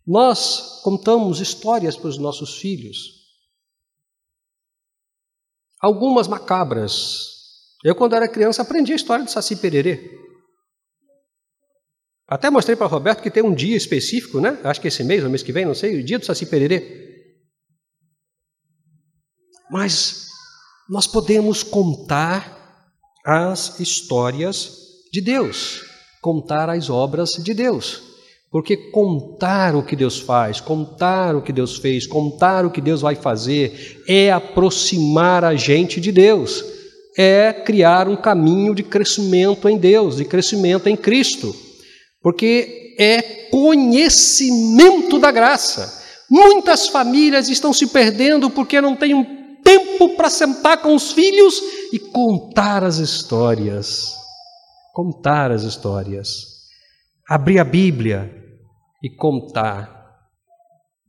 Nós 0.06 0.80
contamos 0.82 1.40
histórias 1.40 1.96
para 1.96 2.08
os 2.08 2.18
nossos 2.18 2.58
filhos. 2.58 3.20
Algumas 5.80 6.28
macabras, 6.28 7.76
eu, 7.84 7.94
quando 7.94 8.14
era 8.14 8.28
criança, 8.28 8.62
aprendi 8.62 8.92
a 8.92 8.96
história 8.96 9.24
do 9.24 9.30
Saci 9.30 9.56
Pererê. 9.56 10.18
Até 12.26 12.50
mostrei 12.50 12.76
para 12.76 12.86
o 12.86 12.90
Roberto 12.90 13.22
que 13.22 13.30
tem 13.30 13.42
um 13.42 13.54
dia 13.54 13.76
específico, 13.76 14.40
né? 14.40 14.60
Acho 14.62 14.80
que 14.80 14.88
esse 14.88 15.02
mês, 15.02 15.24
ou 15.24 15.30
mês 15.30 15.42
que 15.42 15.52
vem, 15.52 15.64
não 15.64 15.74
sei, 15.74 15.98
o 15.98 16.04
dia 16.04 16.18
do 16.18 16.24
Saci 16.24 16.46
Pererê. 16.46 17.09
Mas 19.70 20.26
nós 20.88 21.06
podemos 21.06 21.62
contar 21.62 22.58
as 23.24 23.78
histórias 23.78 24.72
de 25.12 25.20
Deus, 25.20 25.82
contar 26.20 26.68
as 26.68 26.90
obras 26.90 27.30
de 27.32 27.54
Deus. 27.54 28.02
Porque 28.50 28.76
contar 28.76 29.76
o 29.76 29.84
que 29.84 29.94
Deus 29.94 30.18
faz, 30.18 30.60
contar 30.60 31.36
o 31.36 31.42
que 31.42 31.52
Deus 31.52 31.76
fez, 31.76 32.06
contar 32.06 32.66
o 32.66 32.70
que 32.70 32.80
Deus 32.80 33.00
vai 33.00 33.14
fazer, 33.14 34.02
é 34.08 34.32
aproximar 34.32 35.44
a 35.44 35.54
gente 35.54 36.00
de 36.00 36.10
Deus 36.10 36.64
é 37.16 37.52
criar 37.52 38.08
um 38.08 38.16
caminho 38.16 38.74
de 38.74 38.82
crescimento 38.82 39.68
em 39.68 39.76
Deus, 39.76 40.16
de 40.16 40.24
crescimento 40.24 40.88
em 40.88 40.96
Cristo, 40.96 41.54
porque 42.22 42.94
é 42.98 43.20
conhecimento 43.50 45.18
da 45.18 45.30
graça. 45.30 46.00
Muitas 46.30 46.88
famílias 46.88 47.48
estão 47.48 47.72
se 47.72 47.88
perdendo 47.88 48.48
porque 48.50 48.80
não 48.80 48.94
têm 48.94 49.14
um 49.14 49.39
tempo 49.62 50.16
para 50.16 50.30
sentar 50.30 50.80
com 50.82 50.94
os 50.94 51.12
filhos 51.12 51.54
e 51.92 51.98
contar 51.98 52.84
as 52.84 52.96
histórias. 52.96 54.14
Contar 54.92 55.50
as 55.50 55.62
histórias. 55.62 56.46
Abrir 57.28 57.58
a 57.58 57.64
Bíblia 57.64 58.34
e 59.02 59.08
contar 59.08 60.00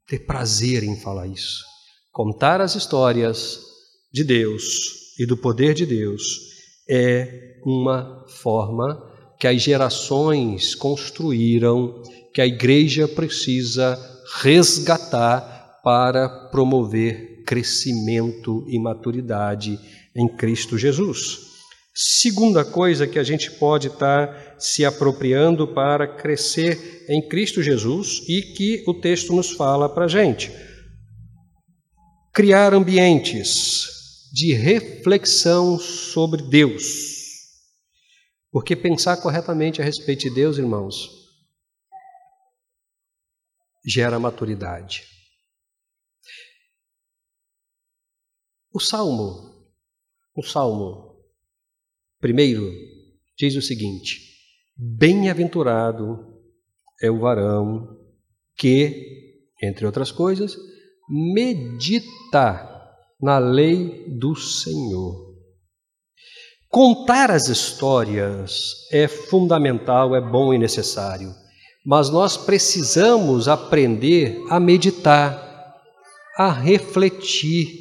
ter 0.07 0.19
prazer 0.19 0.83
em 0.83 0.99
falar 0.99 1.27
isso. 1.27 1.63
Contar 2.11 2.59
as 2.59 2.75
histórias 2.75 3.59
de 4.11 4.23
Deus 4.23 5.15
e 5.17 5.25
do 5.25 5.37
poder 5.37 5.73
de 5.73 5.85
Deus 5.85 6.21
é 6.89 7.57
uma 7.65 8.25
forma 8.27 9.01
que 9.39 9.47
as 9.47 9.61
gerações 9.61 10.75
construíram, 10.75 12.01
que 12.33 12.41
a 12.41 12.45
igreja 12.45 13.07
precisa 13.07 13.97
resgatar 14.41 15.79
para 15.83 16.49
promover 16.49 17.30
crescimento 17.43 18.65
e 18.67 18.79
maturidade 18.79 19.79
em 20.15 20.27
Cristo 20.27 20.77
Jesus. 20.77 21.51
Segunda 21.93 22.63
coisa 22.63 23.05
que 23.05 23.19
a 23.19 23.23
gente 23.23 23.51
pode 23.51 23.87
estar 23.87 24.55
se 24.57 24.85
apropriando 24.85 25.67
para 25.67 26.07
crescer 26.07 27.05
em 27.09 27.27
Cristo 27.27 27.61
Jesus 27.61 28.23
e 28.29 28.53
que 28.53 28.83
o 28.87 28.93
texto 28.93 29.33
nos 29.33 29.51
fala 29.51 29.89
para 29.89 30.05
a 30.05 30.07
gente. 30.07 30.51
Criar 32.33 32.73
ambientes 32.73 33.89
de 34.33 34.53
reflexão 34.53 35.77
sobre 35.77 36.41
Deus. 36.43 37.19
Porque 38.49 38.75
pensar 38.75 39.17
corretamente 39.17 39.81
a 39.81 39.85
respeito 39.85 40.21
de 40.21 40.29
Deus, 40.29 40.57
irmãos, 40.57 41.09
gera 43.85 44.17
maturidade. 44.17 45.03
O 48.73 48.79
Salmo, 48.79 49.65
o 50.35 50.43
Salmo 50.43 51.11
Primeiro, 52.21 52.71
diz 53.35 53.55
o 53.55 53.61
seguinte: 53.63 54.19
Bem-aventurado 54.77 56.19
é 57.01 57.09
o 57.09 57.19
varão 57.19 57.97
que, 58.55 59.47
entre 59.61 59.87
outras 59.87 60.11
coisas, 60.11 60.55
medita 61.09 62.69
na 63.19 63.39
lei 63.39 64.05
do 64.07 64.35
Senhor. 64.35 65.31
Contar 66.69 67.31
as 67.31 67.47
histórias 67.47 68.87
é 68.91 69.07
fundamental, 69.07 70.15
é 70.15 70.21
bom 70.21 70.53
e 70.53 70.59
necessário, 70.59 71.33
mas 71.83 72.11
nós 72.11 72.37
precisamos 72.37 73.47
aprender 73.47 74.39
a 74.47 74.59
meditar, 74.59 75.75
a 76.37 76.51
refletir. 76.51 77.80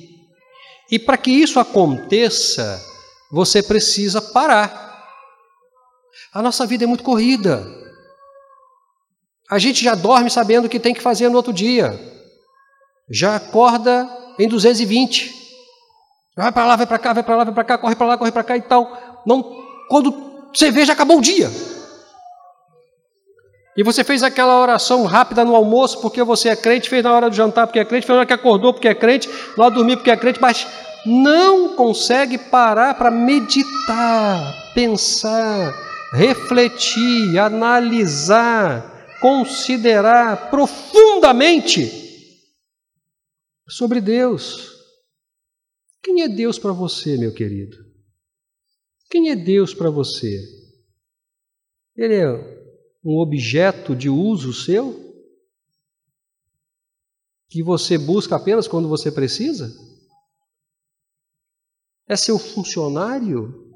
E 0.90 0.98
para 0.98 1.16
que 1.16 1.30
isso 1.30 1.60
aconteça, 1.60 2.82
você 3.30 3.62
precisa 3.62 4.20
parar. 4.20 4.88
A 6.32 6.42
nossa 6.42 6.66
vida 6.66 6.84
é 6.84 6.86
muito 6.86 7.04
corrida. 7.04 7.64
A 9.50 9.58
gente 9.58 9.82
já 9.82 9.94
dorme 9.94 10.30
sabendo 10.30 10.66
o 10.66 10.68
que 10.68 10.80
tem 10.80 10.94
que 10.94 11.00
fazer 11.00 11.28
no 11.28 11.36
outro 11.36 11.52
dia. 11.52 11.98
Já 13.08 13.36
acorda 13.36 14.08
em 14.38 14.48
220. 14.48 15.34
Vai 16.36 16.52
para 16.52 16.66
lá, 16.66 16.76
vai 16.76 16.86
para 16.86 16.98
cá, 16.98 17.12
vai 17.12 17.22
para 17.22 17.36
lá, 17.36 17.44
vai 17.44 17.54
para 17.54 17.64
cá, 17.64 17.78
corre 17.78 17.94
para 17.94 18.06
lá, 18.06 18.18
corre 18.18 18.32
para 18.32 18.44
cá 18.44 18.56
e 18.56 18.62
tal. 18.62 19.22
Não, 19.26 19.42
quando 19.88 20.48
você 20.54 20.70
vê, 20.70 20.84
já 20.84 20.92
acabou 20.92 21.18
o 21.18 21.22
dia. 21.22 21.50
E 23.76 23.82
você 23.82 24.02
fez 24.02 24.22
aquela 24.22 24.60
oração 24.60 25.04
rápida 25.04 25.44
no 25.44 25.54
almoço 25.54 26.00
porque 26.00 26.22
você 26.22 26.48
é 26.48 26.56
crente, 26.56 26.88
fez 26.88 27.04
na 27.04 27.12
hora 27.12 27.30
do 27.30 27.36
jantar 27.36 27.66
porque 27.66 27.78
é 27.78 27.84
crente, 27.84 28.06
fez 28.06 28.14
na 28.14 28.20
hora 28.20 28.26
que 28.26 28.32
acordou 28.32 28.72
porque 28.72 28.88
é 28.88 28.94
crente, 28.94 29.28
lá 29.56 29.68
dormir 29.68 29.96
porque 29.96 30.10
é 30.10 30.16
crente, 30.16 30.40
mas 30.40 30.66
não 31.06 31.76
consegue 31.76 32.36
parar 32.36 32.94
para 32.94 33.10
meditar, 33.10 34.72
pensar, 34.74 35.72
refletir, 36.12 37.38
analisar, 37.38 39.06
considerar 39.20 40.50
profundamente 40.50 41.90
sobre 43.68 44.00
Deus. 44.00 44.68
Quem 46.02 46.22
é 46.22 46.28
Deus 46.28 46.58
para 46.58 46.72
você, 46.72 47.16
meu 47.16 47.32
querido? 47.32 47.76
Quem 49.10 49.30
é 49.30 49.36
Deus 49.36 49.72
para 49.74 49.90
você? 49.90 50.40
Ele 51.96 52.14
é 52.14 52.59
um 53.04 53.18
objeto 53.18 53.96
de 53.96 54.08
uso 54.08 54.52
seu? 54.52 55.08
Que 57.48 57.62
você 57.62 57.98
busca 57.98 58.36
apenas 58.36 58.68
quando 58.68 58.88
você 58.88 59.10
precisa? 59.10 59.72
É 62.08 62.16
seu 62.16 62.38
funcionário? 62.38 63.70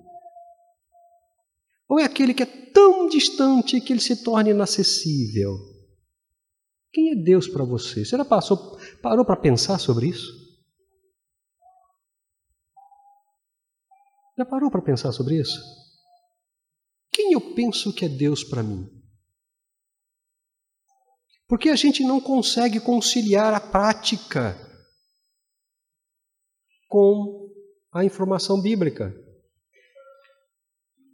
Ou 1.89 1.99
é 1.99 2.05
aquele 2.05 2.35
que 2.35 2.43
é 2.43 2.71
tão 2.73 3.09
distante 3.09 3.81
que 3.81 3.93
ele 3.93 4.01
se 4.01 4.23
torna 4.23 4.51
inacessível? 4.51 5.57
Quem 6.93 7.11
é 7.11 7.15
Deus 7.17 7.49
para 7.49 7.65
você? 7.65 8.05
Você 8.05 8.17
já 8.17 8.25
passou, 8.25 8.79
parou 9.03 9.25
para 9.25 9.37
pensar 9.37 9.79
sobre 9.79 10.09
isso? 10.09 10.33
Já 14.37 14.45
parou 14.45 14.71
para 14.71 14.83
pensar 14.83 15.13
sobre 15.13 15.39
isso? 15.41 15.61
Quem 17.13 17.33
eu 17.33 17.55
penso 17.55 17.93
que 17.93 18.05
é 18.05 18.09
Deus 18.09 18.43
para 18.43 18.63
mim? 18.63 19.04
Porque 21.55 21.69
a 21.69 21.77
gente 21.77 22.03
não 22.03 22.21
consegue 22.21 22.81
conciliar 22.81 23.55
a 23.55 23.61
prática 23.61 24.59
com 26.89 27.49
a 27.93 28.05
informação 28.05 28.61
bíblica. 28.61 29.15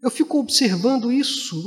Eu 0.02 0.10
fico 0.10 0.40
observando 0.40 1.12
isso. 1.12 1.62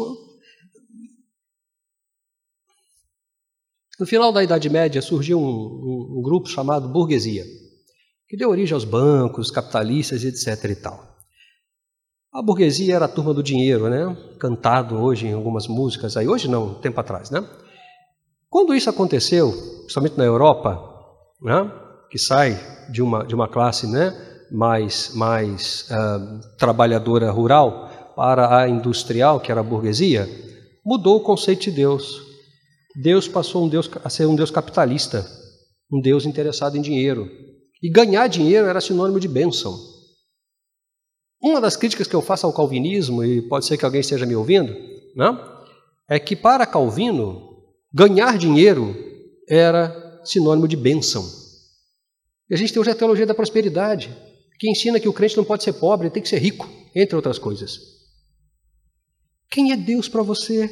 No 3.99 4.07
final 4.07 4.33
da 4.33 4.43
Idade 4.43 4.67
Média 4.71 5.03
surgiu 5.03 5.37
um, 5.37 5.43
um, 5.43 6.17
um 6.17 6.21
grupo 6.23 6.49
chamado 6.49 6.91
burguesia, 6.91 7.45
que 8.27 8.35
deu 8.35 8.49
origem 8.49 8.73
aos 8.73 8.85
bancos, 8.85 9.51
capitalistas, 9.51 10.23
etc. 10.23 10.71
e 10.71 10.75
tal. 10.75 11.15
A 12.33 12.41
burguesia 12.41 12.95
era 12.95 13.05
a 13.05 13.07
turma 13.07 13.35
do 13.35 13.43
dinheiro, 13.43 13.87
né? 13.87 14.17
Cantado 14.39 14.95
hoje 14.95 15.27
em 15.27 15.33
algumas 15.33 15.67
músicas 15.67 16.17
aí, 16.17 16.27
hoje 16.27 16.47
não, 16.47 16.81
tempo 16.81 16.99
atrás, 16.99 17.29
né? 17.29 17.47
Quando 18.53 18.75
isso 18.75 18.87
aconteceu, 18.87 19.51
principalmente 19.79 20.15
na 20.15 20.25
Europa, 20.25 20.79
né? 21.41 21.71
Que 22.11 22.19
sai 22.19 22.55
de 22.91 23.01
uma 23.01 23.25
de 23.25 23.33
uma 23.33 23.47
classe, 23.47 23.87
né? 23.87 24.13
mais, 24.53 25.11
mais 25.15 25.87
uh, 25.89 26.57
trabalhadora 26.59 27.31
rural 27.31 28.13
para 28.15 28.59
a 28.59 28.69
industrial, 28.69 29.39
que 29.39 29.51
era 29.51 29.61
a 29.61 29.63
burguesia, 29.63 30.29
mudou 30.85 31.17
o 31.17 31.23
conceito 31.23 31.63
de 31.63 31.71
Deus. 31.71 32.21
Deus 32.95 33.27
passou 33.27 33.65
um 33.65 33.67
Deus, 33.67 33.89
a 34.03 34.09
ser 34.11 34.27
um 34.27 34.35
Deus 34.35 34.51
capitalista, 34.51 35.25
um 35.91 35.99
Deus 35.99 36.27
interessado 36.27 36.77
em 36.77 36.81
dinheiro. 36.81 37.27
E 37.81 37.89
ganhar 37.89 38.27
dinheiro 38.27 38.67
era 38.67 38.79
sinônimo 38.79 39.19
de 39.19 39.27
bênção. 39.27 39.75
Uma 41.41 41.59
das 41.59 41.75
críticas 41.75 42.07
que 42.07 42.15
eu 42.15 42.21
faço 42.21 42.45
ao 42.45 42.53
calvinismo, 42.53 43.23
e 43.23 43.41
pode 43.41 43.65
ser 43.65 43.75
que 43.75 43.83
alguém 43.83 44.01
esteja 44.01 44.27
me 44.27 44.35
ouvindo, 44.35 44.71
né, 45.15 45.37
é 46.07 46.19
que 46.19 46.35
para 46.35 46.67
Calvino, 46.67 47.52
ganhar 47.93 48.37
dinheiro 48.37 48.95
era 49.47 50.21
sinônimo 50.25 50.67
de 50.67 50.75
bênção. 50.75 51.23
E 52.49 52.53
a 52.53 52.57
gente 52.57 52.73
tem 52.73 52.81
hoje 52.81 52.91
a 52.91 52.95
teologia 52.95 53.25
da 53.25 53.35
prosperidade 53.35 54.15
que 54.57 54.69
ensina 54.69 54.99
que 54.99 55.09
o 55.09 55.13
crente 55.13 55.37
não 55.37 55.43
pode 55.43 55.63
ser 55.63 55.73
pobre, 55.73 56.09
tem 56.09 56.23
que 56.23 56.29
ser 56.29 56.39
rico, 56.39 56.69
entre 56.95 57.15
outras 57.15 57.37
coisas. 57.37 57.79
Quem 59.49 59.71
é 59.71 59.77
Deus 59.77 60.07
para 60.07 60.23
você? 60.23 60.69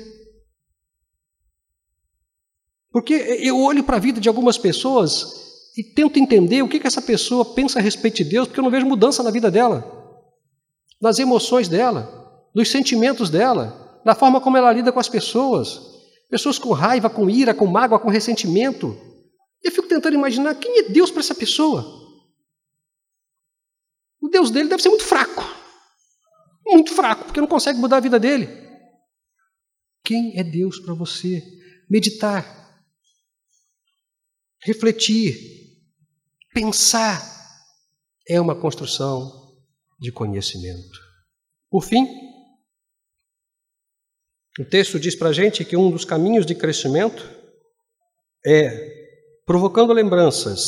Porque 2.92 3.14
eu 3.14 3.60
olho 3.60 3.84
para 3.84 3.98
a 3.98 4.00
vida 4.00 4.20
de 4.20 4.28
algumas 4.28 4.58
pessoas 4.58 5.72
e 5.78 5.84
tento 5.84 6.20
entender 6.20 6.62
o 6.62 6.68
que, 6.68 6.80
que 6.80 6.88
essa 6.88 7.02
pessoa 7.02 7.46
pensa 7.54 7.80
a 7.80 7.82
respeito 7.82 8.18
de 8.18 8.26
Deus, 8.26 8.48
porque 8.48 8.60
eu 8.60 8.64
não 8.64 8.72
vejo 8.72 8.86
mudança 8.86 9.24
na 9.24 9.32
vida 9.32 9.50
dela, 9.50 10.18
nas 11.02 11.20
emoções 11.20 11.70
dela, 11.70 12.50
nos 12.54 12.70
sentimentos 12.70 13.30
dela, 13.30 14.02
na 14.04 14.14
forma 14.16 14.42
como 14.42 14.58
ela 14.58 14.74
lida 14.74 14.92
com 14.92 15.00
as 15.00 15.08
pessoas. 15.08 15.90
Pessoas 16.32 16.58
com 16.58 16.72
raiva, 16.72 17.10
com 17.10 17.30
ira, 17.30 17.54
com 17.54 17.67
mágoa, 17.67 18.00
com 18.00 18.10
ressentimento. 18.10 18.98
Eu 19.62 19.70
fico 19.70 19.89
tentando 19.89 20.15
imaginar 20.15 20.56
quem 20.56 20.80
é 20.80 20.84
Deus 20.84 21.12
para 21.12 21.20
essa 21.20 21.36
pessoa. 21.36 21.84
O 24.22 24.30
Deus 24.30 24.50
dele 24.50 24.70
deve 24.70 24.82
ser 24.82 24.88
muito 24.88 25.04
fraco. 25.04 25.44
Muito 26.65 26.96
fraco, 26.96 27.26
porque 27.26 27.41
não 27.41 27.48
consegue 27.48 27.80
mudar 27.80 27.98
a 27.98 28.02
vida 28.02 28.17
dele. 28.17 28.48
Quem 30.06 30.39
é 30.39 30.44
Deus 30.44 30.80
para 30.80 30.94
você? 30.94 31.44
Meditar, 31.89 32.46
refletir, 34.63 35.36
pensar 36.54 37.22
é 38.26 38.39
uma 38.39 38.56
construção 38.56 39.54
de 40.00 40.13
conhecimento. 40.13 40.98
Por 41.70 41.84
fim, 41.84 42.08
o 44.60 44.66
texto 44.66 45.00
diz 45.00 45.16
para 45.16 45.30
a 45.30 45.34
gente 45.34 45.64
que 45.64 45.78
um 45.78 45.90
dos 45.90 46.04
caminhos 46.04 46.46
de 46.46 46.54
crescimento 46.54 47.30
é 48.46 49.02
provocando 49.46 49.94
lembranças 49.94 50.62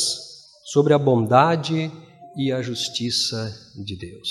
sobre 0.72 0.94
a 0.94 0.98
bondade 0.98 1.90
e 2.36 2.50
a 2.50 2.62
justiça 2.62 3.52
de 3.84 3.96
Deus. 3.96 4.28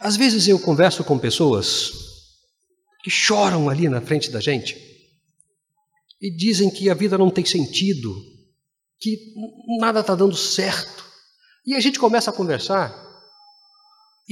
Às 0.00 0.16
vezes 0.16 0.48
eu 0.48 0.58
converso 0.58 1.02
com 1.02 1.18
pessoas 1.18 1.92
que 3.02 3.10
choram 3.10 3.68
ali 3.68 3.88
na 3.88 4.00
frente 4.00 4.30
da 4.30 4.40
gente 4.40 4.76
e 6.20 6.30
dizem 6.30 6.70
que 6.70 6.90
a 6.90 6.94
vida 6.94 7.16
não 7.16 7.30
tem 7.30 7.44
sentido, 7.44 8.14
que 9.00 9.34
nada 9.80 10.00
está 10.00 10.14
dando 10.14 10.36
certo. 10.36 11.04
E 11.66 11.74
a 11.74 11.80
gente 11.80 11.98
começa 11.98 12.30
a 12.30 12.34
conversar 12.34 13.11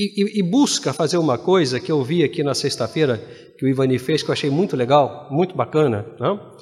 e, 0.01 0.23
e, 0.23 0.41
e, 0.41 0.43
busca 0.43 0.95
fazer 0.95 1.19
uma 1.19 1.37
coisa 1.37 1.79
que 1.79 1.93
eu 1.93 2.03
vi 2.03 2.25
aqui 2.25 2.43
na 2.43 2.55
sexta-feira, 2.55 3.19
que 3.59 3.65
o 3.67 3.69
Ivani 3.69 3.99
fez, 3.99 4.23
que 4.23 4.31
eu 4.31 4.33
achei 4.33 4.49
muito 4.49 4.75
legal, 4.75 5.29
muito 5.31 5.55
bacana. 5.55 6.07
Não? 6.19 6.57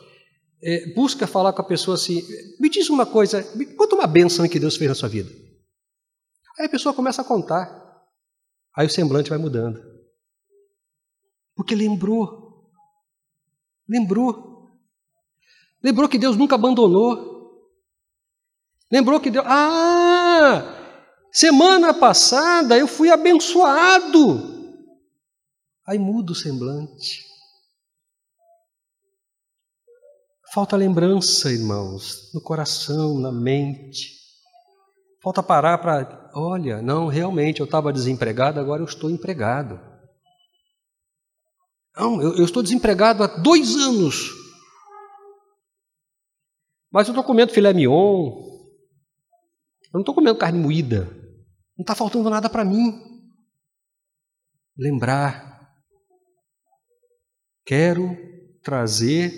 É, 0.60 0.92
busca 0.92 1.24
falar 1.26 1.52
com 1.52 1.62
a 1.62 1.64
pessoa 1.64 1.94
assim: 1.94 2.20
me 2.58 2.68
diz 2.68 2.90
uma 2.90 3.06
coisa, 3.06 3.48
me 3.54 3.64
conta 3.66 3.94
uma 3.94 4.08
bênção 4.08 4.48
que 4.48 4.58
Deus 4.58 4.76
fez 4.76 4.88
na 4.88 4.94
sua 4.94 5.08
vida. 5.08 5.30
Aí 6.58 6.66
a 6.66 6.68
pessoa 6.68 6.92
começa 6.92 7.22
a 7.22 7.24
contar. 7.24 7.86
Aí 8.76 8.86
o 8.86 8.90
semblante 8.90 9.30
vai 9.30 9.38
mudando. 9.38 9.80
Porque 11.54 11.74
lembrou. 11.74 12.72
Lembrou. 13.88 14.68
Lembrou 15.82 16.08
que 16.08 16.18
Deus 16.18 16.36
nunca 16.36 16.56
abandonou. 16.56 17.38
Lembrou 18.90 19.20
que 19.20 19.30
Deus. 19.30 19.44
Ah! 19.46 20.77
Semana 21.38 21.94
passada 21.94 22.76
eu 22.76 22.88
fui 22.88 23.10
abençoado. 23.10 24.74
Aí 25.86 25.96
muda 25.96 26.32
o 26.32 26.34
semblante. 26.34 27.24
Falta 30.52 30.74
lembrança, 30.74 31.52
irmãos, 31.52 32.34
no 32.34 32.40
coração, 32.40 33.20
na 33.20 33.30
mente. 33.30 34.18
Falta 35.22 35.40
parar 35.40 35.78
para, 35.78 36.28
olha, 36.34 36.82
não, 36.82 37.06
realmente 37.06 37.60
eu 37.60 37.66
estava 37.66 37.92
desempregado, 37.92 38.58
agora 38.58 38.82
eu 38.82 38.86
estou 38.86 39.08
empregado. 39.08 39.78
Não, 41.96 42.20
eu, 42.20 42.36
eu 42.36 42.44
estou 42.44 42.64
desempregado 42.64 43.22
há 43.22 43.28
dois 43.28 43.76
anos. 43.76 44.32
Mas 46.90 47.06
eu 47.06 47.12
estou 47.12 47.22
comendo 47.22 47.52
filé 47.52 47.72
mignon. 47.72 48.26
Eu 49.84 49.90
não 49.94 50.00
estou 50.00 50.16
comendo 50.16 50.36
carne 50.36 50.58
moída. 50.58 51.27
Não 51.78 51.84
está 51.84 51.94
faltando 51.94 52.28
nada 52.28 52.50
para 52.50 52.64
mim. 52.64 53.00
Lembrar. 54.76 55.70
Quero 57.64 58.16
trazer 58.64 59.32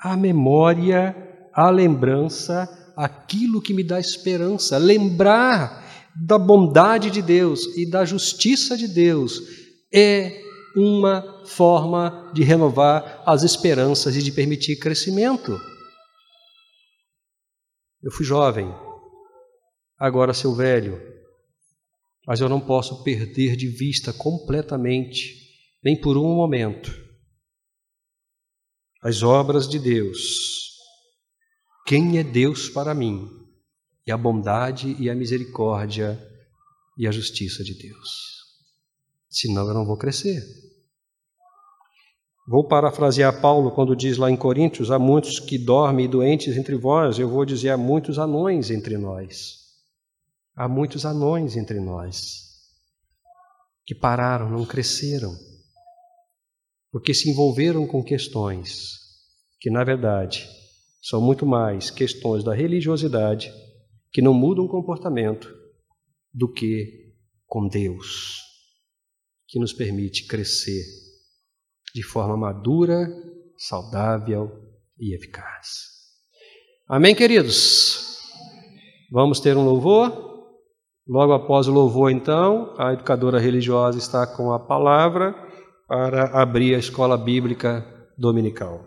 à 0.00 0.16
memória, 0.16 1.14
à 1.52 1.70
lembrança, 1.70 2.68
aquilo 2.96 3.62
que 3.62 3.72
me 3.72 3.84
dá 3.84 4.00
esperança. 4.00 4.76
Lembrar 4.76 5.84
da 6.16 6.36
bondade 6.36 7.10
de 7.10 7.22
Deus 7.22 7.76
e 7.76 7.88
da 7.88 8.04
justiça 8.04 8.76
de 8.76 8.88
Deus 8.88 9.40
é 9.94 10.42
uma 10.76 11.46
forma 11.46 12.32
de 12.34 12.42
renovar 12.42 13.22
as 13.24 13.44
esperanças 13.44 14.16
e 14.16 14.22
de 14.22 14.32
permitir 14.32 14.80
crescimento. 14.80 15.60
Eu 18.02 18.10
fui 18.10 18.24
jovem, 18.24 18.74
agora 19.96 20.34
sou 20.34 20.54
velho, 20.54 21.13
mas 22.26 22.40
eu 22.40 22.48
não 22.48 22.60
posso 22.60 23.02
perder 23.02 23.56
de 23.56 23.68
vista 23.68 24.12
completamente, 24.12 25.34
nem 25.82 26.00
por 26.00 26.16
um 26.16 26.34
momento, 26.34 26.92
as 29.02 29.22
obras 29.22 29.68
de 29.68 29.78
Deus. 29.78 30.72
Quem 31.86 32.18
é 32.18 32.24
Deus 32.24 32.70
para 32.70 32.94
mim? 32.94 33.28
E 34.06 34.10
a 34.10 34.16
bondade 34.16 34.96
e 34.98 35.10
a 35.10 35.14
misericórdia 35.14 36.18
e 36.96 37.06
a 37.06 37.10
justiça 37.10 37.62
de 37.62 37.74
Deus. 37.74 38.34
Senão 39.28 39.66
eu 39.68 39.74
não 39.74 39.84
vou 39.84 39.98
crescer. 39.98 40.42
Vou 42.46 42.66
parafrasear 42.66 43.40
Paulo 43.40 43.70
quando 43.72 43.96
diz 43.96 44.16
lá 44.16 44.30
em 44.30 44.36
Coríntios: 44.36 44.90
há 44.90 44.98
muitos 44.98 45.38
que 45.38 45.58
dormem 45.58 46.08
doentes 46.08 46.56
entre 46.56 46.76
vós, 46.76 47.18
eu 47.18 47.28
vou 47.28 47.44
dizer: 47.44 47.70
há 47.70 47.76
muitos 47.76 48.18
anões 48.18 48.70
entre 48.70 48.96
nós. 48.98 49.63
Há 50.56 50.68
muitos 50.68 51.04
anões 51.04 51.56
entre 51.56 51.80
nós 51.80 52.44
que 53.84 53.94
pararam, 53.94 54.48
não 54.48 54.64
cresceram, 54.64 55.36
porque 56.92 57.12
se 57.12 57.28
envolveram 57.28 57.86
com 57.88 58.04
questões 58.04 59.00
que, 59.60 59.68
na 59.68 59.82
verdade, 59.82 60.48
são 61.02 61.20
muito 61.20 61.44
mais 61.44 61.90
questões 61.90 62.44
da 62.44 62.54
religiosidade 62.54 63.52
que 64.12 64.22
não 64.22 64.32
mudam 64.32 64.64
o 64.64 64.68
comportamento 64.68 65.52
do 66.32 66.50
que 66.50 67.12
com 67.46 67.66
Deus, 67.66 68.40
que 69.48 69.58
nos 69.58 69.72
permite 69.72 70.26
crescer 70.28 70.84
de 71.92 72.02
forma 72.04 72.36
madura, 72.36 73.08
saudável 73.58 74.50
e 74.98 75.14
eficaz. 75.16 75.94
Amém, 76.88 77.14
queridos? 77.14 78.18
Vamos 79.10 79.40
ter 79.40 79.56
um 79.56 79.64
louvor? 79.64 80.33
Logo 81.06 81.34
após 81.34 81.68
o 81.68 81.72
louvor, 81.72 82.10
então, 82.10 82.74
a 82.78 82.92
educadora 82.94 83.38
religiosa 83.38 83.98
está 83.98 84.26
com 84.26 84.52
a 84.52 84.58
palavra 84.58 85.34
para 85.86 86.40
abrir 86.40 86.74
a 86.74 86.78
escola 86.78 87.16
bíblica 87.18 87.84
dominical. 88.16 88.80